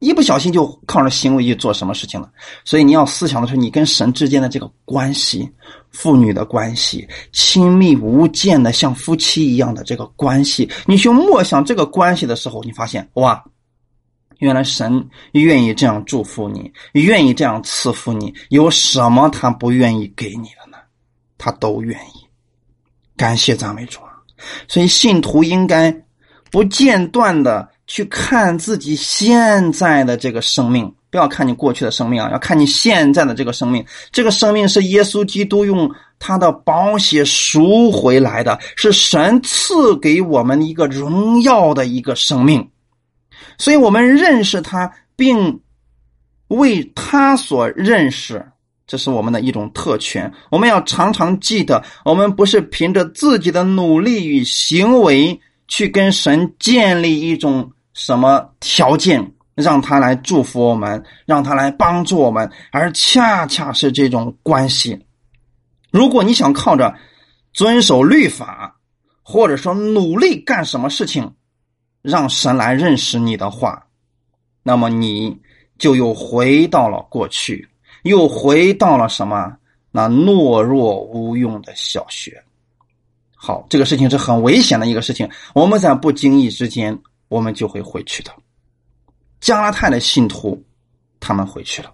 [0.00, 2.30] 一不小心就靠着行为去做什么事情了。
[2.62, 5.50] 所以你要思想的是，你跟神之间的这个关系，
[5.90, 13.42] 父女的关系，亲密无间的像夫妻一样的这个关系，你去默想这个关系的时候，你发现哇，
[14.40, 20.65] 原来神愿意这样祝福你，愿意这样赐福你，有什么他不愿意给你的？
[21.38, 22.26] 他都愿意，
[23.16, 24.12] 感谢赞美主啊！
[24.68, 25.94] 所以信徒应该
[26.50, 33.84] 不间断的去看自己现在的这个生命，不要看你过去的生命啊，要看你现在的这个生命。
[34.12, 42.70] 这个生命是耶稣基督用他的宝血赎回来的，是神赐给我们一个荣耀的一个生命。
[43.58, 45.60] 所以我们认识他，并
[46.48, 48.44] 为他所认识。
[48.86, 65.04] 这是我们的一种特权，我们要常常记得，我们不是凭着自己的努力与行为去跟神建立一种什么条件，让他来祝福我们，让他来帮助我们，而恰恰是这种关系。
[65.90, 66.94] 如果你想靠着
[67.52, 68.76] 遵守律法，
[69.22, 71.34] 或者说努力干什么事情，
[72.02, 73.84] 让神来认识你的话，
[74.62, 75.36] 那么你
[75.76, 77.68] 就又回到了过去。
[78.06, 79.56] 又回到了什么？
[79.90, 82.42] 那懦弱无用的小学。
[83.34, 85.28] 好，这个事情是很危险的一个事情。
[85.54, 88.30] 我们在不经意之间，我们就会回去的。
[89.40, 90.62] 加拉太的信徒，
[91.20, 91.90] 他们回去了。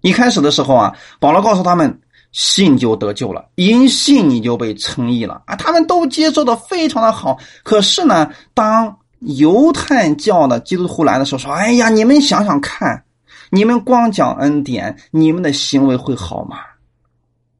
[0.00, 2.00] 一开始的时候啊，保罗告诉他们，
[2.32, 5.54] 信就得救了，因信你就被称义了啊。
[5.54, 7.38] 他们都接受的非常的好。
[7.62, 13.04] 可是呢，当犹太教的基督徒来的时候，说：“哎呀，你们想想看。”
[13.54, 16.56] 你们光讲恩典，你们的行为会好吗？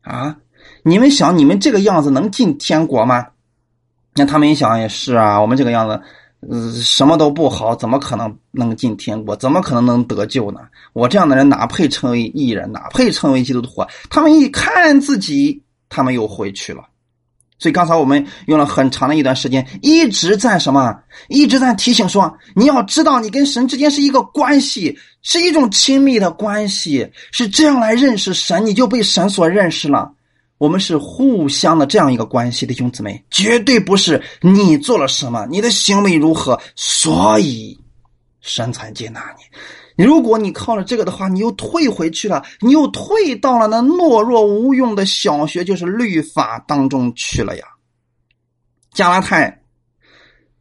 [0.01, 0.35] 啊，
[0.83, 3.27] 你们想，你们这个样子能进天国吗？
[4.15, 6.01] 那他们一想也是啊，我们这个样子，
[6.49, 9.37] 呃，什么都不好，怎么可能能进天国？
[9.37, 10.61] 怎么可能能得救呢？
[10.95, 12.73] 我这样的人哪配成为艺人？
[12.73, 13.85] 哪配成为基督徒？
[14.09, 16.85] 他们一看自己，他们又回去了。
[17.63, 20.99] 所以刚才我们用了很长的一段时间，一直在什么？
[21.29, 30.13] 一直在提醒说，你要知道，你跟神之间是一个关系，是一种亲密的关系，是这样来认识神，你就被神所认识了。
[30.59, 37.79] 我们是互相的这样一个关系的兄姊妹，绝对不是你做了什么，你的行为如何，所以
[38.41, 39.45] 神才接纳你。
[39.97, 47.65] 如果你靠了这个的话，你又退回去了，你又退到了那懦弱无用的小学，就是律法当中去了呀。
[48.93, 49.63] 加拉太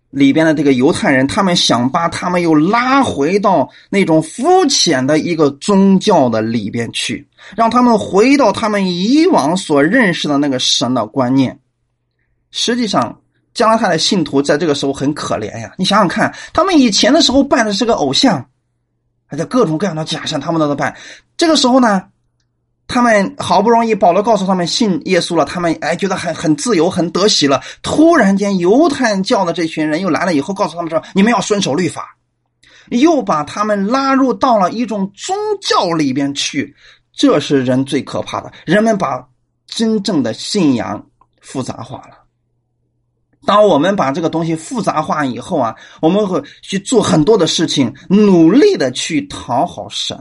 [0.09, 11.57] 里边的这个犹太人，他们想把他们又拉回到那种肤浅的一个宗教的里边去，让他们回到他们以往所认识的那个神的观念。
[12.51, 13.17] 实际上，
[13.53, 15.73] 加拉太的信徒在这个时候很可怜呀。
[15.77, 18.45] 你想想看，他们以前的时候拜的是个偶像。
[19.31, 20.95] 而且各种各样的假象，他们都在办。
[21.37, 22.03] 这个时候呢，
[22.87, 27.61] 他们好不容易保罗告诉他们信耶稣了，他们哎觉得很很自由，很得喜了。
[27.81, 32.15] 突然间，犹太教的这群人又来了，以后告诉他们说：“你们要遵守律法。”
[32.89, 36.75] 又把他们拉入到了一种宗教里边去。
[37.13, 39.25] 这是人最可怕的，人们把
[39.65, 41.01] 真正的信仰
[41.39, 42.20] 复杂化了。
[43.45, 50.15] 当我们把这个东西复杂化以后啊，我们会去做很多的事情，努力的去讨好神，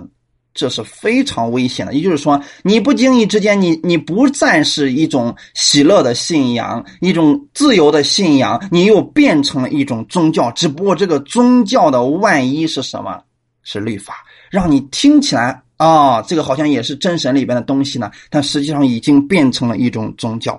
[0.55, 1.93] 这是非常危险的。
[1.93, 10.51] 也就是说，你不经意之间，你你不再是一种喜乐的信仰，一种自由的信仰，你又变成了一种宗教。
[10.53, 13.21] 只不过这个宗教的外衣是什么？
[13.63, 20.59] 是律法，让你听起来啊，这个好像也是真神里边的东西呢，但实际上已经变成了一种宗教。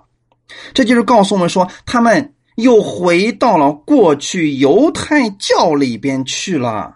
[0.76, 2.32] 这就是告诉我们说，他们。
[2.56, 6.96] 又回到了过去犹太教里边去了，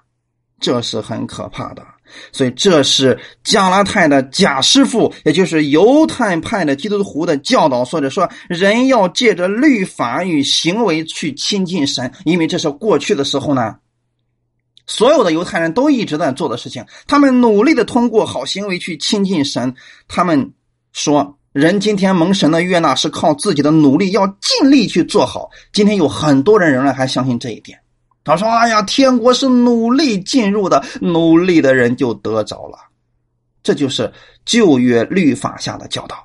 [0.60, 1.84] 这是很可怕的。
[2.32, 13.78] 所以这是加拉太的假师傅，也就是犹太派的基督徒的教导，或者说人要借着律法与行为去亲近神，因为这是过去的时候呢，
[14.86, 19.74] 所有的犹太人都一直在做的事情，他们努力的通过好行为去亲近神，
[20.08, 20.54] 他们
[20.94, 21.38] 说。
[21.56, 25.50] 人今天蒙神的悦纳是靠自己的努力，要尽力去做好。
[25.72, 27.80] 今天有很多人仍然还相信这一点。
[28.26, 32.78] 他说：“哎呀，天国是努力进入的，努力的人就得着了。”
[33.64, 34.12] 这就是
[34.44, 36.18] 旧约律法下的教导。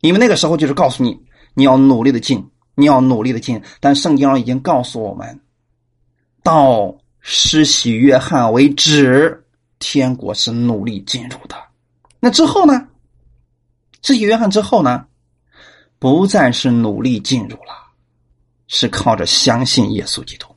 [0.00, 1.18] 因为那个时候就是告诉你，
[1.54, 3.60] 你要努力的进，你要努力的进。
[3.80, 5.40] 但圣经上已经告诉我们，
[6.44, 9.44] 到施洗约翰为止，
[9.80, 11.56] 天国是努力进入的。
[12.20, 12.86] 那之后呢？
[14.02, 15.06] 这些约翰之后呢，
[15.98, 17.72] 不再是努力进入了，
[18.66, 20.48] 是靠着相信耶稣基督。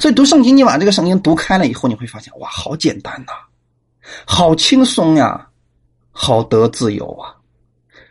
[0.00, 3.32] 所以读圣经，你把这个圣经读开了以后，你会发现，哇，好简单呐，
[4.24, 5.48] 好轻松呀，
[6.10, 7.36] 好得自由啊！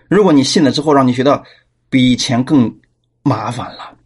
[0.07, 1.43] 如果你信了之后，让你觉得
[1.89, 2.71] 比以前更
[3.23, 3.97] 麻烦了，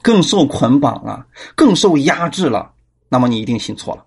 [0.00, 2.72] 更受捆绑了，更受压制了，
[3.08, 4.06] 那么你一定信错了。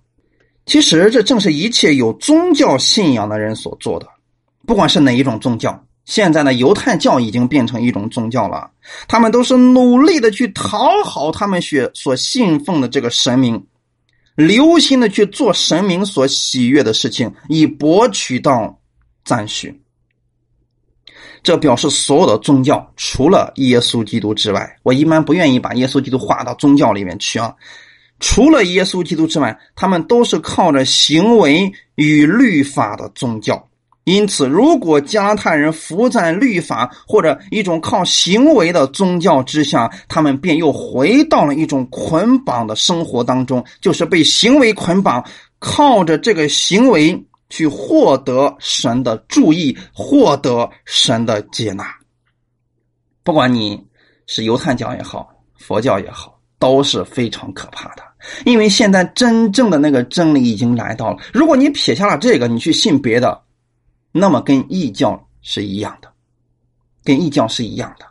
[0.65, 4.08] 其实这正是一切有宗教信仰的人所做的，
[4.65, 5.84] 不管是哪一种宗教。
[6.08, 8.72] 现在呢，犹太教已经变成一种宗教了。
[9.10, 13.67] 他们都是努力的去讨好他们所所信奉的这个神明，
[14.36, 18.80] 留心的去做神明所喜悦的事情，以博取到
[19.26, 19.82] 赞许。
[21.43, 27.53] 这表示所有的宗教除了耶稣基督之外，我一般不愿意把耶稣基督划到宗教里面去啊。
[28.22, 33.66] 除了耶稣基督之外，他们都是靠着行为与律法的宗教。
[34.08, 45.22] 因此，如果加拉太人服在律法或者一种靠行为的宗教之下，他们便又回到了一种捆绑的生活当中，就是被行为捆绑，
[45.60, 51.93] 靠着这个行为去获得神的注意，获得神的接纳。
[53.26, 53.78] 不管你
[54.26, 55.28] 是犹太教也好，
[55.60, 58.03] 佛教也好，都是非常可怕的。
[58.45, 63.41] 因为现在真正的那个真理已经来到了，如果你撇下了这个，你去信别的。
[64.12, 66.12] 那么跟异教是一样的，
[67.03, 68.05] 跟异教是一样的。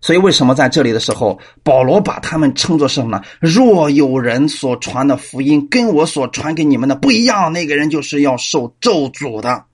[0.00, 3.24] 所以为什么在这里的时候，保罗把他们称作什么呢？
[3.40, 9.64] 若有人所传的福音跟我所传给你们的不一样，那个人就是要受咒诅的，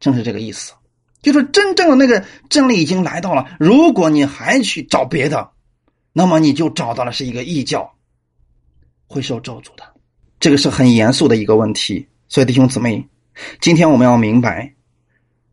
[0.00, 0.72] 正是这个意思。
[1.20, 5.50] 就是真正的那个真理已经来到了，如果你还去找别的，
[6.12, 7.92] 那么你就找到了是一个异教，
[9.06, 9.82] 会受咒诅的。
[10.38, 12.06] 这个是很严肃的一个问题。
[12.28, 13.06] 所以弟兄姊妹，
[13.60, 14.72] 今天我们要明白，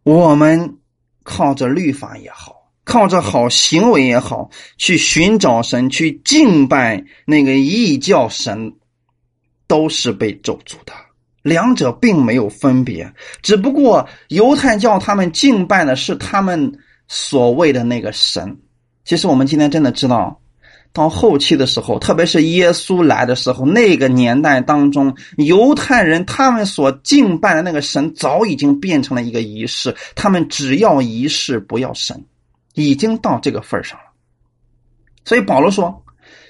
[0.04, 0.78] 我们
[1.24, 2.62] 靠着律法也好。
[2.86, 8.74] 靠着好行为也好，去寻找神，去敬拜那个异教神，
[9.68, 10.92] 都是被咒诅的。
[11.44, 13.10] 两者并没有分别，
[13.42, 16.78] 只不过犹太教他们敬拜的是他们
[17.08, 18.54] 所谓的那个神。
[19.06, 20.38] 其实我们今天真的知道，
[20.94, 32.24] 到后期的时候，特别是耶稣来的时候，那个年代当中，犹太人他们所敬拜的那个神早已经变成了一个仪式，他们只要仪式，不要神。
[32.76, 34.06] 已经到这个份上了，
[35.26, 36.04] 所以保罗说：“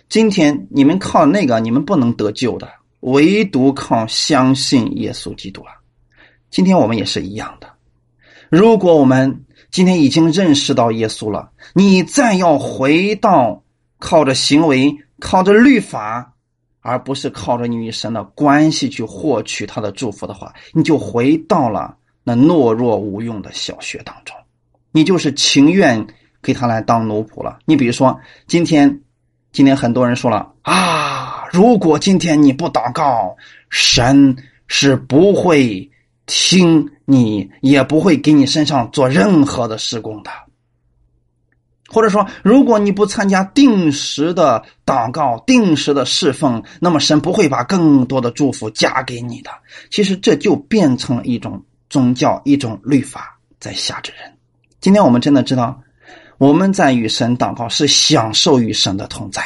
[0.07, 2.69] 今天你们靠那个，你们不能得救的，
[3.01, 5.73] 唯独靠相信耶稣基督啊！
[6.49, 7.67] 今天我们也是一样的。
[8.49, 13.62] 如果我们今天已经认识到耶稣了，你再要回到
[14.03, 16.33] 靠着行为、靠着律法，
[16.81, 24.35] 而不是靠着你与神的关系去获取他的祝福的话，你就回到了那懦弱无用的小学当中。”
[24.91, 26.05] 你就是情愿
[26.41, 27.59] 给他来当奴仆了。
[27.63, 29.01] 你比如说，今天，
[29.53, 33.33] 今天很多人说了啊，如果今天你不祷告，
[33.69, 34.35] 神
[34.67, 35.89] 是不会
[36.25, 40.29] 听你，也不会给你身上做任何的施工的。
[41.93, 49.51] 或者说，如果你不参加定时的祷告、定时的侍奉，那么神不会把更多的祝福加给你的。
[49.91, 54.33] 其实这就变成了一种宗教、一种律法在辖制人。
[54.81, 55.79] 今天我们真的知道，
[56.39, 59.43] 我们在与神祷告是享受与神的同在，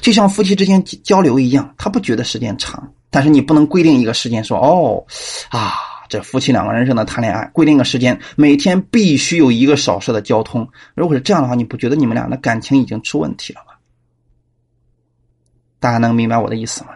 [0.00, 2.90] 就像夫妻之间交流一样，他不觉得时间长。
[3.12, 5.04] 但是你不能规定一个时间，说哦，
[5.50, 5.74] 啊，
[6.10, 10.68] 这夫妻两个人正在谈恋爱，规定个时间，每天必须有一个小时的交通。
[10.94, 13.72] 如果是这样的话，你不觉得你们俩的感情已经出问题了吗？
[15.78, 16.90] 大家能明白我的意思吗？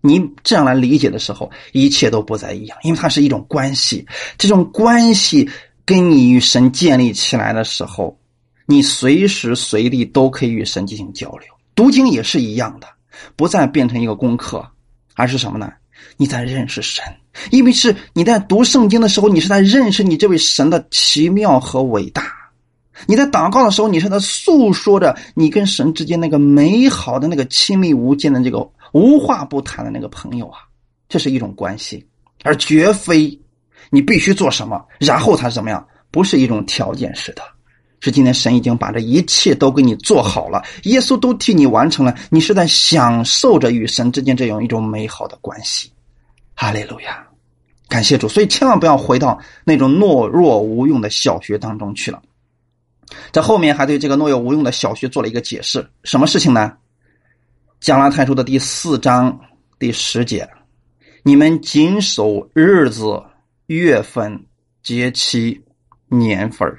[0.00, 4.04] 你这样来理解的时候，一切都不再一样，因为它是一种关系，
[4.36, 5.48] 这种关系。
[5.86, 8.18] 跟你与神建立起来的时候，
[8.64, 11.48] 你随时随地都可以与神进行交流。
[11.74, 12.88] 读经也是一样的，
[13.36, 14.66] 不再变成一个功课，
[15.14, 15.70] 而是什么呢？
[16.16, 17.04] 你在认识神，
[17.50, 22.32] 因为是你在读圣经的时候，你是在认识你这位神的奇妙和伟大。
[23.06, 30.58] 你在祷告的时候，你是在诉说着你跟神之间那个美好的、那个亲密无间的这个无话不谈的那个朋友啊，
[31.08, 32.06] 这是一种关系，
[32.42, 33.38] 而绝非。
[33.90, 35.86] 你必须做什么，然后他怎么样？
[36.10, 37.42] 不是一种条件式的，
[38.00, 45.90] 是今天神已经把这一切都给你做好了，耶稣都替你完成了，你是在享受着与神之间这样一种美好的关系。
[46.54, 47.23] 哈利路亚，
[47.88, 48.28] 感谢主！
[48.28, 52.22] 所以千万不要回到那种懦弱无用的小学当中去了。
[53.32, 56.72] 在后面还对这个懦弱无用的小学做了一个解释，什么事情呢？
[57.80, 59.38] 加拉太书的第四章
[59.78, 60.48] 第十节，
[61.22, 63.22] 你们谨守日子。
[63.66, 64.44] 月份、
[64.82, 65.62] 节期、
[66.08, 66.70] 年份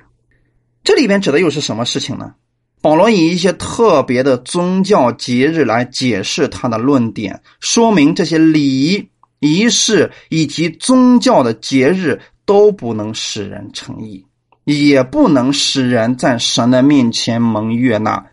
[0.83, 2.35] 这里边指的又是什么事情呢？
[2.79, 9.09] 保罗以一些特别的宗教节日来解释他的论点，说明这些礼仪、
[9.39, 14.25] 仪式以及宗教的节日都不能使人成意，
[14.63, 18.25] 也不能使人在神的面前蒙悦纳，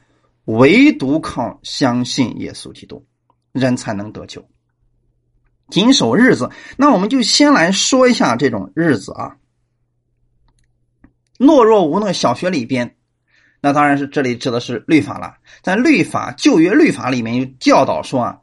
[0.45, 3.05] 唯独靠相信耶稣基督，
[3.53, 4.47] 人才能得救。
[5.69, 9.37] 谨守日子，那我们就先来说一下这种日子啊。
[11.39, 12.97] 懦弱无能小学里边，
[13.61, 15.35] 那当然是这里指的是律法了。
[15.63, 18.39] 在律法旧约律法里面有教导说啊，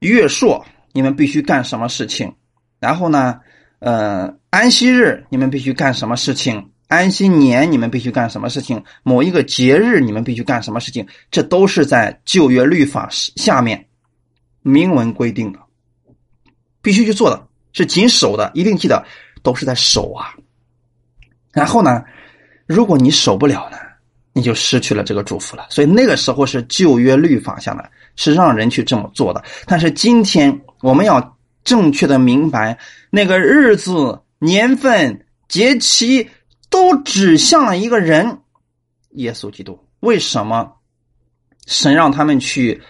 [0.00, 2.34] 月朔你们必须干什么事情，
[2.80, 3.40] 然后呢，
[3.78, 13.86] 呃，安息日你们必须干什么事情，安息年你们必须干什么事情，某一个节日你们必须干什么事情，这都是在旧约律法下面
[14.62, 15.58] 明文规定的。
[16.80, 19.04] 必须去做的是谨守的，一定记得
[19.42, 20.32] 都是在守啊。
[21.52, 22.02] 然后呢，
[22.66, 23.76] 如果你守不了呢，
[24.32, 25.66] 你就失去了这个祝福了。
[25.68, 29.44] 所以那个时候是旧约律法下来是让人去这么做的。
[29.66, 32.78] 但是今天我们要正确的明白，
[33.10, 36.28] 那个日子、年份、节期
[36.70, 38.38] 都指向了一个人——
[39.12, 39.78] 耶稣基督。
[40.00, 40.72] 为什么
[41.66, 42.80] 神让他们去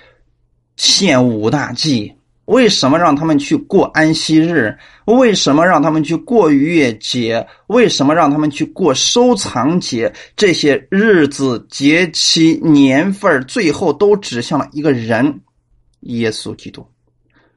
[0.76, 2.14] 献五大祭？
[2.45, 4.74] 为什么让他们去过安息日？
[5.05, 7.47] 为什么让他们去过逾越节？
[7.66, 10.11] 为什么让他们去过收藏节？
[10.34, 15.41] 这些日子、节期、年份，最后都指向了一个人——
[16.01, 16.86] 耶稣基督。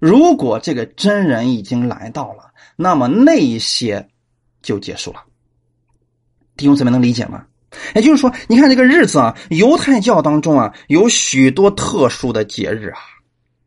[0.02, 4.10] 如果这个真人已经来到了，那么那一些
[4.64, 5.24] 就结束了。
[6.58, 7.46] 弟兄姊妹能理解吗？
[7.94, 13.00] 也就是说，你看这个日子啊，犹太教当中啊，有许多特殊的节日啊。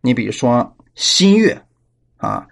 [0.01, 1.63] 你比如说新月
[2.17, 2.45] 啊。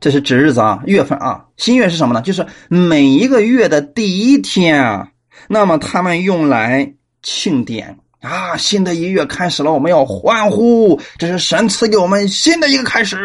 [0.00, 1.46] 这是指日子啊，月份啊。
[1.56, 2.20] 新月是什么呢？
[2.20, 5.08] 就是每一个月的第一天啊。
[5.48, 13.16] 那么他们用来庆典啊，新的一月开始了，我们要欢呼，这是神赐给我们新的一个开始。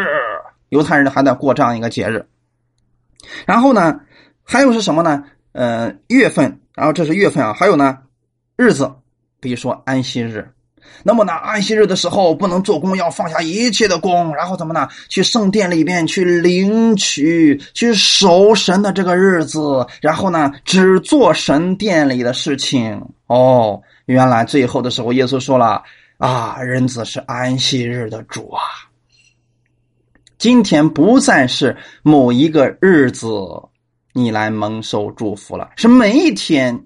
[0.70, 2.26] 犹太人还在过这样一个节日。
[3.46, 4.00] 然后呢，
[4.44, 5.24] 还有是什么呢？
[5.52, 7.54] 呃，月份，然后这是月份啊。
[7.54, 7.98] 还有呢，
[8.56, 8.92] 日子，
[9.40, 10.50] 比如说安息日。
[11.04, 14.88] 那么呢，安息日的时候不能做工，要放下一切的工，然后怎么呢？
[15.10, 23.02] 去圣殿里边去领取，去守神的这个日子，然后呢，只做神殿里的事情。
[23.28, 25.84] 哦，原来最后的时候，耶稣说了
[26.18, 28.62] 啊，人子是安息日的主啊。
[30.38, 33.28] 今天不再是某一个日子
[34.14, 36.86] 你来蒙受祝福了，是每一天。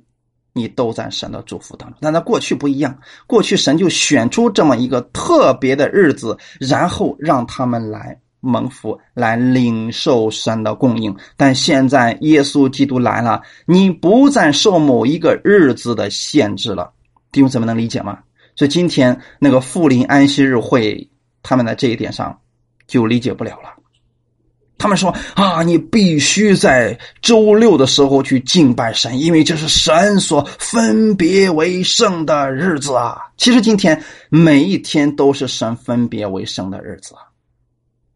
[0.52, 3.00] 你都在神的祝福当中，但在过去不一样。
[3.28, 11.16] 过去神就选出这么一个特别的日子，然后让他们来蒙福，来领受神的供应。
[11.38, 16.92] 但现在耶稣基督来了，你不再受某一个日子的限制了。
[17.32, 18.20] 弟兄姊妹能理解吗？
[18.56, 21.10] 所以今天那个富林安息日会，
[21.44, 22.40] 他们在这一点上
[22.88, 23.76] 就理解不了了。
[24.78, 33.18] 他们说啊，你必须在周六的时候去敬拜神，因为这是神所分别为圣的日子啊。
[33.36, 37.28] 其实今天每一天都是神分别为圣的日子啊，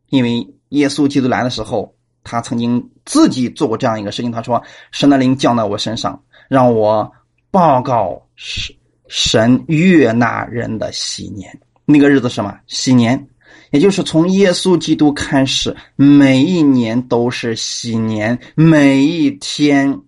[0.09, 1.93] 因为耶稣基督来的时候，
[2.24, 4.32] 他曾经自己做过这样一个事情。
[4.32, 7.11] 他说：“神的灵降在我身上，让我
[7.51, 8.74] 报告神
[9.07, 11.59] 神悦纳人的喜年。
[11.85, 13.27] 那个日子什么喜年？”
[13.71, 19.99] 也就是从耶稣基督开始，每一年都是喜年，每一天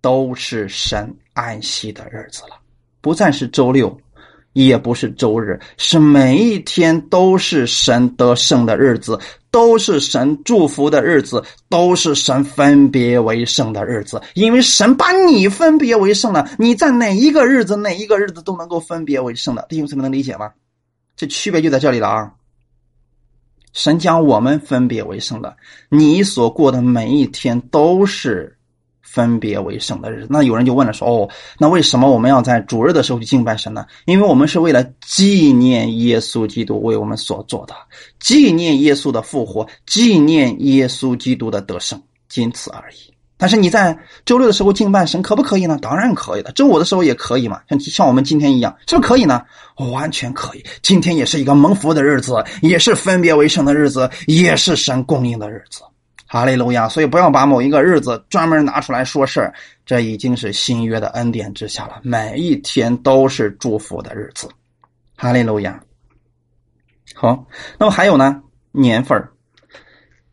[0.00, 2.56] 都是神安息的日子了，
[3.00, 4.00] 不再是周六，
[4.52, 9.18] 也不是周日，是每一天都是神得胜的日子，
[9.50, 14.20] 都是神祝福的日子，都是神分别为圣的日子。
[14.34, 19.66] 因为神把你分别为圣了，你在哪一个日子，哪一个日子都能够分别为圣的。
[19.68, 20.52] 弟兄姊妹能理解吗？
[21.16, 22.32] 这区别就在这里了啊。
[23.72, 25.56] 神将我们分别为圣的，
[25.88, 28.56] 你所过的每一天都是
[29.12, 30.28] 分别为圣的日子。
[30.30, 33.84] 那有人就问了说：“哦，那为什么我们要在主日的时候去敬拜神呢？
[34.04, 37.74] 因为我们是为了纪念耶稣基督为我们所做的，
[38.20, 45.78] 纪念耶稣的复活，纪念耶稣基督的得胜，仅此而已。”但是你在周六的时候敬拜神可不可以呢？
[45.80, 46.52] 当然可以的。
[46.52, 49.42] 周五的时候也可以嘛，像像我们今天一样，是不是可以呢？
[49.92, 50.64] 完全可以。
[50.82, 55.80] 今天也是一个蒙福的日子，也是分别为圣的日子，也是神供应的日子。
[56.32, 56.88] 哈利路亚！
[56.88, 59.52] 所以不要把某一个日子专门拿出来说事儿，
[59.84, 61.98] 这已经是新约的恩典之下了。
[62.04, 64.48] 每一天都是祝福的日子。
[65.16, 65.82] 哈利路亚。
[67.16, 67.44] 好，
[67.76, 68.40] 那么还有呢？
[68.70, 69.32] 年份儿。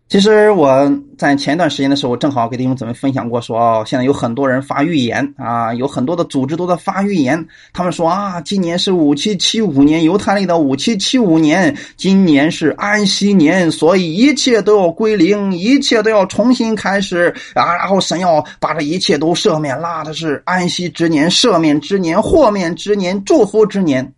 [0.10, 7.46] 其实我在前一段时间的时候，正好给弟兄姊妹分享过，说哦，现在有很多人发预言啊，有很多的组织都在发预言。
[7.74, 17.76] 他们说啊，今年是五七七五年，犹太历的五七七五年，今年是安息年，所以一切都要归零，一切都要重新开始啊。
[17.76, 24.14] 然后神要把这一切都赦免啦，的是安息之年、赦免之年、豁免之年、祝福之年。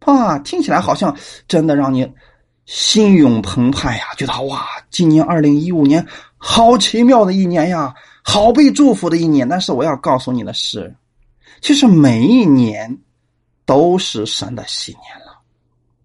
[0.00, 1.14] 啊，听起来好像
[1.46, 2.10] 真的让你。
[2.66, 6.06] 心涌澎湃呀，觉得哇，今年二零一五年
[6.38, 9.48] 好奇妙的一年呀，好被祝福的一年。
[9.48, 10.94] 但是我要告诉你的是，
[11.60, 12.98] 其实每一年
[13.66, 15.38] 都是神的新年了。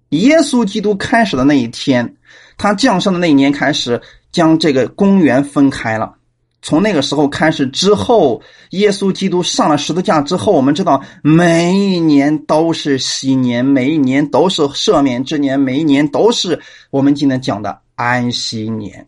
[0.09, 2.15] 耶稣基督开始的那一天，
[2.57, 4.01] 他降生的那一年开始，
[4.31, 6.15] 将这个公园分开了。
[6.61, 8.41] 从那个时候开始之后，
[8.71, 16.59] 耶稣基督上了十字架之后，我们知道每一年都是喜年，每一年都是赦免之年，每一年都是
[16.91, 19.07] 我们今天讲的安息年。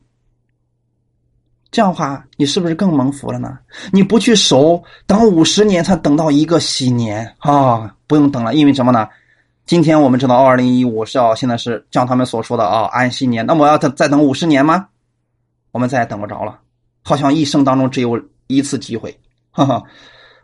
[1.71, 3.57] 这样的话，你是不是更蒙福了呢？
[3.91, 7.95] 你不去守，等五十年才等到一个喜年啊！
[8.07, 9.07] 不用等了，因为什么呢？
[9.65, 14.87] 今天我们知道二零一五是要现在是像他们所说的啊安息年，那我要再再等五十年吗？
[15.71, 16.61] 我们再也等不着了。
[17.01, 19.17] 好像一生当中只有一次机会，
[19.51, 19.83] 哈哈，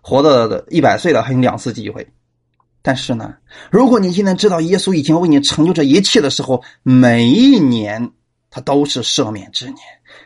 [0.01, 2.07] 活到一百岁了还有两次机会，
[2.81, 3.35] 但是呢，
[3.69, 8.11] 如果你今天知道耶稣已经为你成就这一切的时候，每一年
[8.49, 9.77] 它都是赦免之年，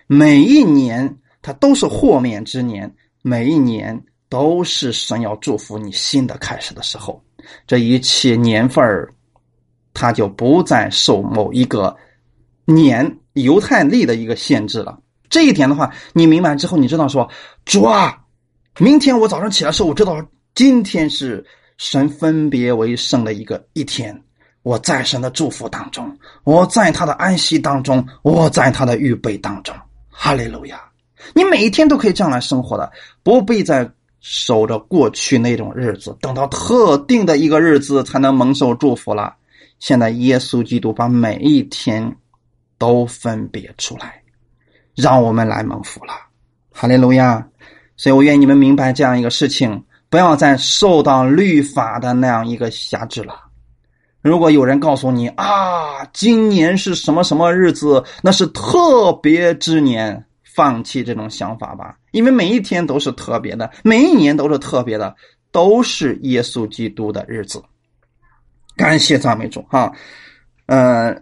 [0.07, 7.21] 每一年它都是豁免之年，每一年都是神要祝福你新的开始的时候。
[7.65, 9.11] 这一切年份儿，
[9.93, 11.97] 它就不再受某一个
[12.65, 15.01] 年犹太历的一个限制了。
[15.32, 17.27] 这一点的话，你明白之后，你知道说，
[17.65, 18.19] 主啊，
[18.77, 20.23] 明天我早上起来时候，我知道
[20.53, 21.43] 今天是
[21.77, 24.21] 神分别为圣的一个一天。
[24.63, 29.75] 我在神的祝福当中，我在他的安息当中，我在他的预备当中。
[30.07, 30.79] 哈利路亚！
[31.34, 32.91] 你每一天都可以这样来生活的，
[33.23, 39.34] 不必再守着过去那种日子，等到特定的一个日子才能蒙受祝福了。
[39.79, 42.15] 现在耶稣基督把每一天
[42.77, 44.20] 都分别出来。
[44.96, 46.14] 让我们来蒙福了，
[46.72, 47.48] 哈利路亚！
[47.98, 53.36] 所以我愿你们明白这样一个事情，不要再受到律法的那样一个辖制了。
[54.22, 60.24] 如果有人告诉你啊，今年是什么什么日子，那是特别之年，
[60.56, 65.16] 放弃这种想法吧，因为每一天都是特别的，每一年都是特别的，
[65.52, 67.64] 都是耶稣基督的日子。
[68.76, 69.92] 感谢赞美主哈，
[70.66, 71.16] 呃，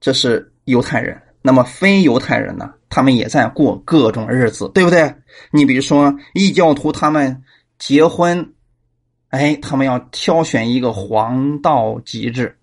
[0.00, 1.20] 这是犹太人。
[1.42, 2.72] 那么非犹太人呢？
[2.94, 5.14] 他们也在过各种日子，对不对？
[5.50, 7.42] 你比如说异教徒，他们
[7.78, 8.52] 结婚，
[9.30, 12.54] 哎，他们要挑选一个黄道吉日。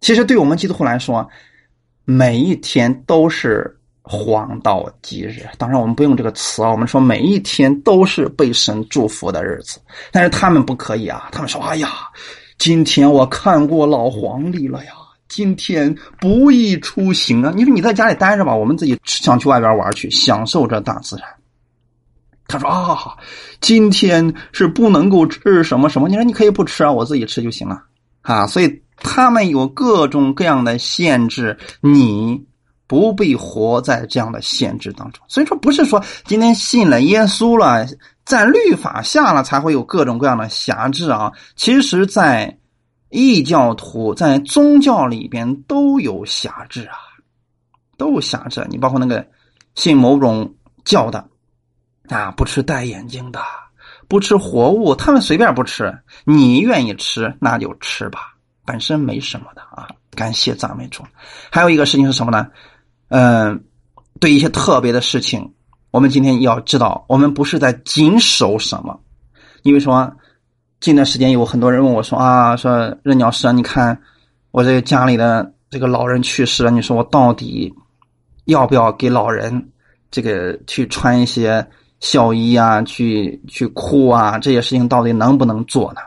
[0.00, 1.28] 其实对我们基督徒来说，
[2.04, 5.44] 每一天都是黄道吉日。
[5.58, 9.80] 当然，我们不用这个词啊，我们说每一天都是被神祝福的日子。
[10.12, 11.88] 但是他们不可以啊，他们说：“哎呀，
[12.56, 14.92] 今天我看过老黄历了呀。”
[15.28, 17.52] 今天不宜出行啊！
[17.54, 21.26] 你说你在家里待着吧，我们自己想去外边玩去，享受这大自然。
[22.48, 23.16] 他说啊，
[23.60, 26.08] 今天是不能够吃什么什么。
[26.08, 27.82] 你说你可以不吃啊，我自己吃就行了
[28.22, 28.46] 啊。
[28.46, 32.46] 所以他们有各种各样的限制，你
[32.86, 35.24] 不必活在这样的限制当中。
[35.26, 37.84] 所以说，不是说今天信了耶稣了，
[38.24, 41.32] 在律法下了才会有各种各样的辖制啊。
[41.56, 42.56] 其实，在
[43.08, 46.98] 异教徒在宗教里边都有辖制啊，
[47.96, 48.66] 都有辖制。
[48.68, 49.24] 你包括那个
[49.76, 50.52] 信某种
[50.84, 51.28] 教的
[52.08, 53.40] 啊，不吃戴眼镜的，
[54.08, 55.96] 不吃活物，他们随便不吃。
[56.24, 58.34] 你愿意吃那就吃吧，
[58.64, 59.88] 本身没什么的啊。
[60.10, 61.04] 感谢赞美主。
[61.50, 62.48] 还有一个事情是什么呢？
[63.08, 63.64] 嗯，
[64.18, 65.54] 对一些特别的事情，
[65.92, 69.00] 我们今天要知道，我们不是在谨守什么，
[69.62, 70.12] 因为说。
[70.80, 73.98] 近段时间有很多人问我说啊，说任鸟师啊，你看
[74.50, 77.72] 我这个家里的这个老人去世了，你说我到底
[78.44, 79.70] 要不要给老人
[80.10, 81.66] 这个去穿一些
[82.00, 86.00] 孝衣啊，去去哭啊，这些事情到底能不能做呢？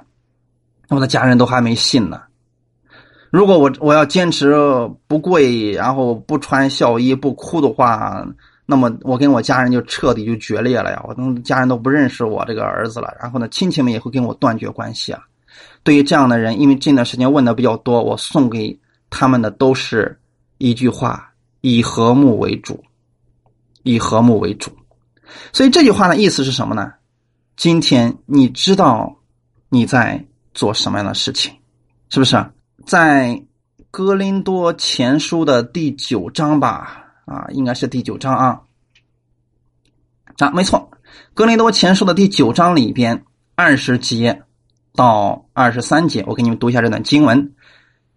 [0.89, 2.21] 我的家人都还没信呢。
[3.31, 4.55] 如果我我要坚持
[5.07, 8.25] 不跪，然后不穿孝衣不哭的话。
[8.69, 11.03] 那么我跟我家人就彻底就决裂了呀！
[11.07, 13.11] 我跟家人都不认识我这个儿子了。
[13.19, 15.23] 然后呢，亲戚们也会跟我断绝关系啊。
[15.81, 20.19] 对于这样的人，因为这段时间问的比较多，我送给他们的都是
[20.59, 22.83] 一句话：以和睦为主，
[23.81, 24.71] 以和睦为主。
[25.51, 26.93] 所以这句话的意思是什么呢？
[27.57, 29.17] 今天你知道
[29.69, 31.51] 你在做什么样的事情，
[32.09, 32.45] 是不是？
[32.85, 33.43] 在
[33.89, 37.07] 哥林多前书的第九章吧。
[37.29, 38.61] 啊，应该是第九章啊，
[40.39, 40.89] 啊，没错，
[41.35, 43.23] 《格林多前书》的第九章里边
[43.53, 44.41] 二十节
[44.95, 47.53] 到二十三节，我给你们读一下这段经文。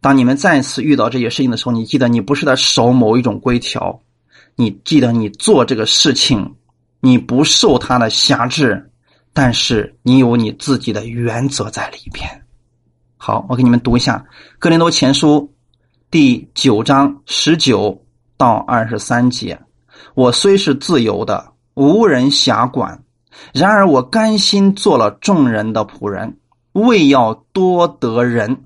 [0.00, 4.00] 当你们再次遇到这些事情的时候，你记得你不是在守某一种规条，
[4.56, 6.56] 你记得你做这个事情，
[7.00, 8.90] 你不受他的辖制，
[9.34, 12.26] 但是你有你自己的原则在里边。
[13.18, 14.24] 好，我给你们读一下
[14.58, 15.36] 《格林多前书》
[16.10, 18.01] 第九章十九。
[18.42, 19.56] 到二十三节，
[20.16, 23.00] 我虽是自由的，无人辖管，
[23.54, 26.38] 然而我甘心做了众人的仆人，
[26.72, 28.64] 为要多得人。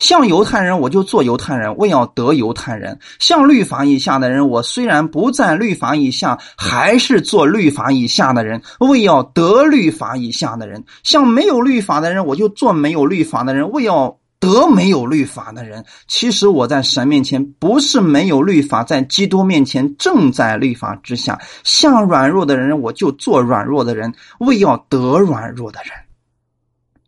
[0.00, 14.18] 像犹太人，我就做犹太人，为要得犹太人；像律法以下的人，我虽然不在律法以下，还是做律法以下的人，为要得律法以下的人；像没有律法的人，我就做没有律法的人，为要。
[14.40, 21.40] 得没有律法的人，其实我在神面前不是没有律法，在基督面前正在律法之下。
[21.62, 25.92] 像软弱的人，我就做软弱的人，为要得软弱的人；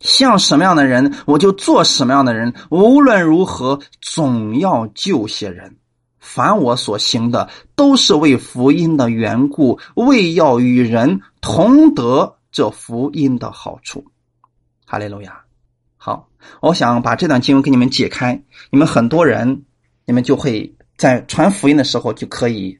[0.01, 2.55] 像什么样的人，我就做什么样的人。
[2.71, 5.77] 无论如何，总要救些人。
[6.19, 14.05] 凡我所行的，都是为福音的缘故，为要与人同得这福音的好处。
[14.87, 15.46] 哈利路亚。
[16.61, 18.41] 我想把这段经文给你们解开，
[18.71, 19.63] 你们很多人，
[20.05, 22.77] 你们就会在传福音的时候就可以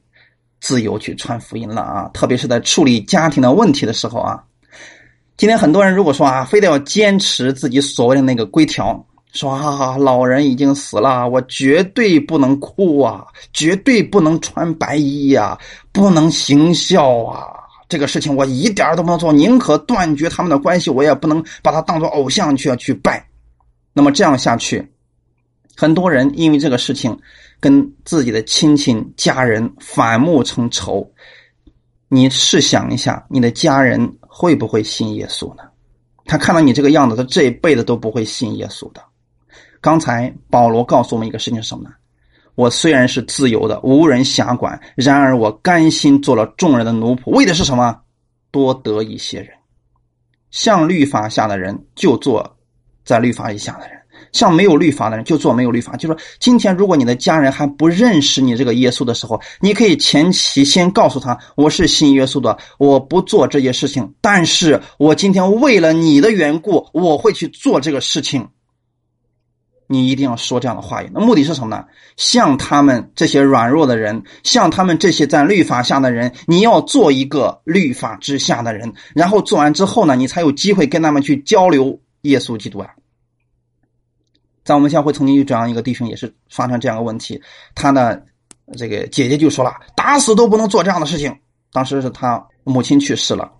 [0.59, 2.09] 自由去传福音了啊！
[2.13, 4.43] 特别是在处理家庭的问题的时候啊。
[5.37, 15.55] 今天很多人如果说啊，非得要坚持自己所谓的那个规条，说啊，老人已经死了，我绝对不能哭啊，绝对不能穿白衣呀，
[15.91, 17.45] 不能行孝啊。
[17.87, 23.23] 这个事情我一点都不能做，宁可断绝他们的关系，我也不能把他当做偶像去去拜。
[23.97, 24.91] 那么这样下去，
[25.75, 27.17] 很多人因为这个事情
[27.59, 31.11] 跟自己的亲戚家人反目成仇。
[32.07, 35.63] 你试想一下，你的家人会不会信耶稣呢？
[36.25, 39.01] 他看到你这个样子，他这一辈子都不会信耶稣的。
[39.81, 41.89] 刚才保罗告诉我们一个事情是什么呢？
[42.53, 47.99] 我虽然是自由的，无人辖管，然而我甘心做了众人的奴仆，为的是什么？
[48.51, 49.49] 多得一些人。
[50.51, 52.56] 像律法下的人，就做
[53.07, 53.97] 在律法以下的人；
[54.33, 55.95] 像没有律法的人，就做没有律法。
[55.95, 68.49] 就说今天，如果你的家人还不认识你这个耶稣的时候，你可以前期先告诉他：我是信耶稣的，我不做这些事情，但是我今天为了你的缘故，我会去做这个事情。
[69.89, 71.85] 你一定要说这样的话语，那目的是什么呢？
[72.17, 82.89] 像他们这些软弱的人，像他们这些在律法下的人，你要做一个律法之下的人，然后做完之后呢，你才有机会跟他们去交流耶稣基督啊。
[84.63, 87.41] 在我们教会曾经有这样一个弟兄，也是发生这样的问题，
[87.73, 88.25] 他的
[88.77, 91.33] 这个姐姐就说了，打死都不能做这样的事情。
[91.71, 93.51] 当时是他母亲去世了，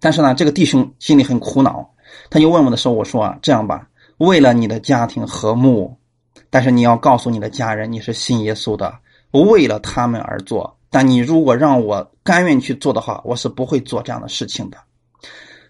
[0.00, 1.88] 但是呢，这个弟兄心里很苦恼，
[2.28, 3.88] 他就问我的时候，我说啊，这样吧。
[4.18, 5.96] 为了你的家庭和睦，
[6.50, 8.98] 但是你要告诉你的家人你是信耶稣的，
[9.30, 10.76] 为了他们而做。
[10.90, 14.78] 但你如果让我甘愿去做的话，我是不会做这样的事情的。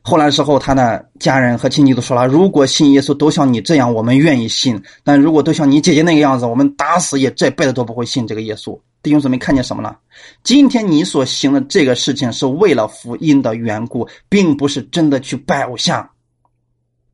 [0.09, 8.81] 后来的时候，他的家人和亲戚都说了：如果信耶稣都像你这样，我们愿意信；但如果都像你姐姐那个样子，我们打死也这辈子都不会信这个耶稣。
[9.03, 9.99] 弟兄姊妹，看见什么了？
[10.45, 16.09] 今天你所行的这个事情是为了福音的缘故，并不是真的去拜偶像。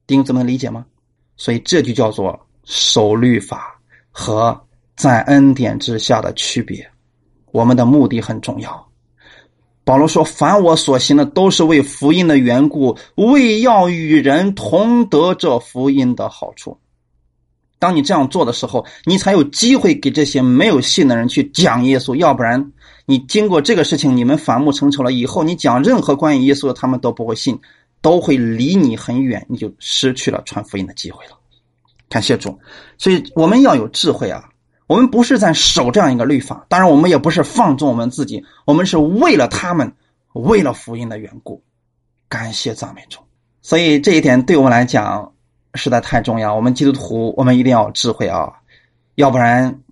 [0.07, 0.85] 弟兄姊妹，理解吗？
[1.39, 3.81] 所以这就叫做守律法
[4.11, 4.61] 和
[4.97, 6.87] 在恩典之下的区别。
[7.53, 8.92] 我们的目的很重要。
[9.85, 16.79] 保罗说：“凡我所行的，都是为福音的缘故，为要与人同得这福音的好处。”
[17.79, 22.15] 当你这样做的时候，你才有机会给这些没有信的人去讲耶稣。
[22.15, 22.73] 要不然，
[23.07, 25.13] 你经过这个事情，你们反目成仇了。
[25.13, 27.59] 以后你讲任何关于耶稣的，他们都不会信。
[28.01, 31.39] 都会离你很远，你就失去了传福音的机会了。
[32.09, 32.59] 感谢主，
[32.99, 34.43] 所以我们要有智慧啊！
[34.87, 39.95] 我们不是在守这样一个律法，当然我们也不是放纵我们自己，我们是为了他们，
[40.33, 41.63] 为了福音的缘故。
[42.29, 43.21] 感谢赞美主，
[43.61, 45.33] 所以这一点对我们来讲
[45.75, 46.55] 实在太重要。
[46.55, 48.51] 我们基督徒，我们一定要智慧啊！
[49.17, 49.83] 要不然，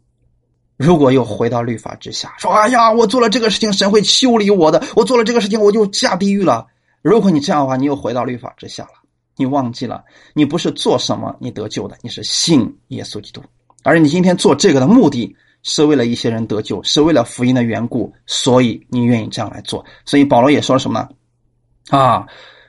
[0.78, 6.66] 如果又回到律法之下，说：“哎呀，我做了这个事情，神会修理我的；我做了这个事情，我就下地狱了。”
[7.02, 8.90] 如果你这样的话，你又回到律法之下了。
[9.36, 13.42] 你忘记了，你不是做什么你得救的，你是信耶稣基督。
[13.82, 19.84] 而你今天做这个的目的是为了一些人得救，是为了福音的缘故，所以你愿意这样来做。
[20.04, 21.08] 所以保罗也说了什么呢？
[21.96, 22.26] 啊，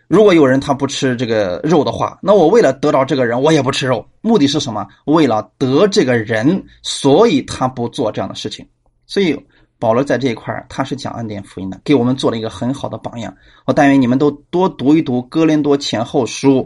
[0.07, 4.05] 如果有人他不吃这个肉的话，那我为了得到这个人，我也不吃肉。
[4.21, 4.87] 目的是什么？
[5.05, 8.67] 为了得这个人，所以他不做这样的事情。
[9.05, 9.45] 所以。
[9.81, 13.35] 保罗在这一块他是讲恩典福音的，给我们做了一个很好的榜样。
[13.65, 16.59] 我但愿你们都多读一读《哥林多前后书》，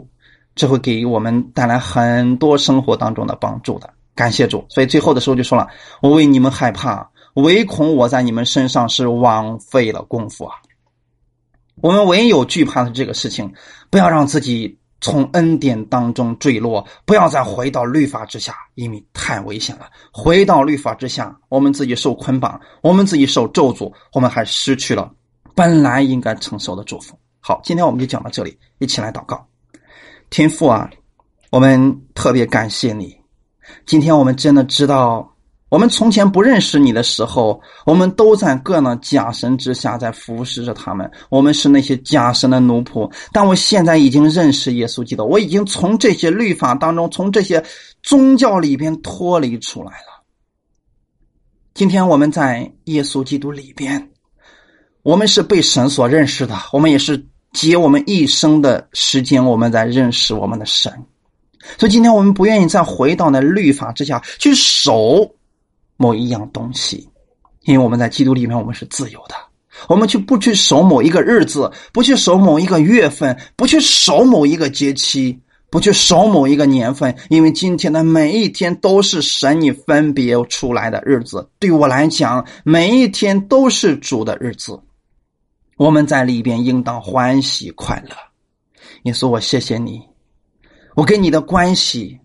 [0.54, 3.88] 这会给我们带来很多生活当中的帮助的。
[4.16, 4.66] 感谢主。
[4.68, 5.68] 所以最后的时候就说了
[6.02, 10.56] ：“我为你们害怕，唯恐我在你们身上是枉费了功夫啊！”
[11.80, 13.54] 我们唯有惧怕的这个事情，
[13.90, 14.76] 不要让自己。
[14.98, 19.90] 从恩典当中坠落，不要再回到律法之下，因为太危险了。
[20.10, 25.12] 回到律法之下，我们自己受捆绑，我们自己受咒诅，我们还失去了
[25.54, 27.16] 本来应该承受的祝福。
[27.40, 29.46] 好，今天我们就讲到这里，一起来祷告。
[30.30, 30.90] 天父啊，
[31.50, 33.14] 我们特别感谢你，
[33.86, 35.32] 今天我们真的知道。
[35.68, 41.10] 我们从前不认识你的时候，我们都在各呢假神之下在服侍着他们。
[41.28, 43.12] 我们是那些假神的奴仆。
[43.32, 47.62] 但我现在已经认识耶稣基督，我已经从这些律法当中，从这些
[48.00, 50.22] 宗教里边脱离出来了。
[51.74, 54.10] 今天我们在耶稣基督里边，
[55.02, 56.56] 我们是被神所认识的。
[56.72, 60.92] 我们也是结我们一生的时间，我们在认识我们的神。
[61.78, 65.32] 所以今天我们不愿意再回到那律法之下去守。
[65.98, 67.08] 某一样东西，
[67.62, 69.34] 因为我们在基督里面，我们是自由的。
[69.88, 75.38] 我们去不去守某一个日子，不去守某一个月份，不去守某一个节期，
[75.70, 81.48] 不去守某一个年份，因为今天的每一天都是神你分别出来的日子。
[81.58, 84.78] 对我来讲，每一天都是主的日子，
[85.78, 88.14] 我们在里边应当欢喜快乐。
[89.04, 90.02] 耶稣，我谢谢你，
[90.96, 92.18] 我跟你的关系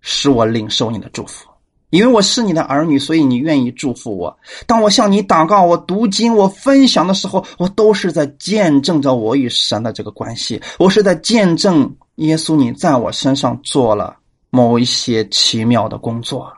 [0.00, 1.48] 使我领受你的祝福。
[1.90, 4.34] 因为我是你的儿女，所以你愿意祝福我。
[4.66, 10.58] 当我向你祷告、我读经、我分享的时候，我都是在见证着我与神的这个关系。
[10.78, 14.16] 我是在见证耶稣你在我身上做了
[14.48, 16.50] 某一些奇妙的工作。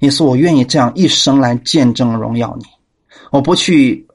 [0.00, 2.66] 耶稣，我愿意这样一生来见证荣耀你。
[3.32, 4.06] 我不去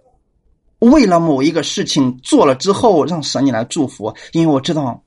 [0.77, 5.02] 为了某一个事情做了之后让神你来祝福，因为我知道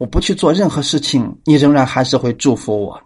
[0.00, 2.98] 我不去做任何事情，你仍然还是会祝福我。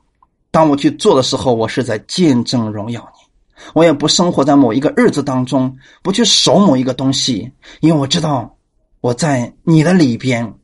[0.52, 3.28] 当我去做的时候，我是在见证荣耀你。
[3.74, 8.56] 我也不生活在某一个日子当中，不去守某一个东西，因为我知道
[9.00, 10.54] 我在你的里边，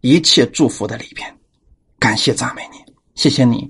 [0.00, 1.28] 一切祝福的里边。
[1.98, 2.78] 感谢赞美你，
[3.16, 3.68] 谢谢你，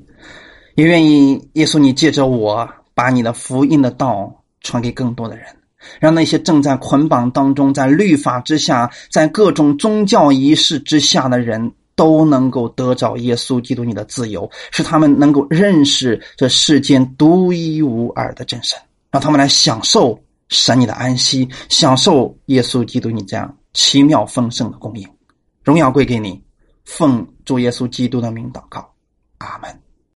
[0.75, 5.47] 也愿意耶稣，你借着我把你的福音的道传给更多的人，
[6.01, 11.73] 让那些正在捆绑当中，在律法之下，在各种宗教仪式之下的人。
[11.95, 18.81] 都能够得着耶稣基督你的自由，使他们能够认识这世间独一无二的真神，
[19.11, 20.19] 让他们来享受
[20.49, 25.07] 神你的安息，享受耶稣基督你这样奇妙丰盛的供应。
[25.63, 26.43] 荣耀归给你，
[26.87, 28.91] 奉主耶稣基督的名祷告，
[29.37, 29.92] 阿门。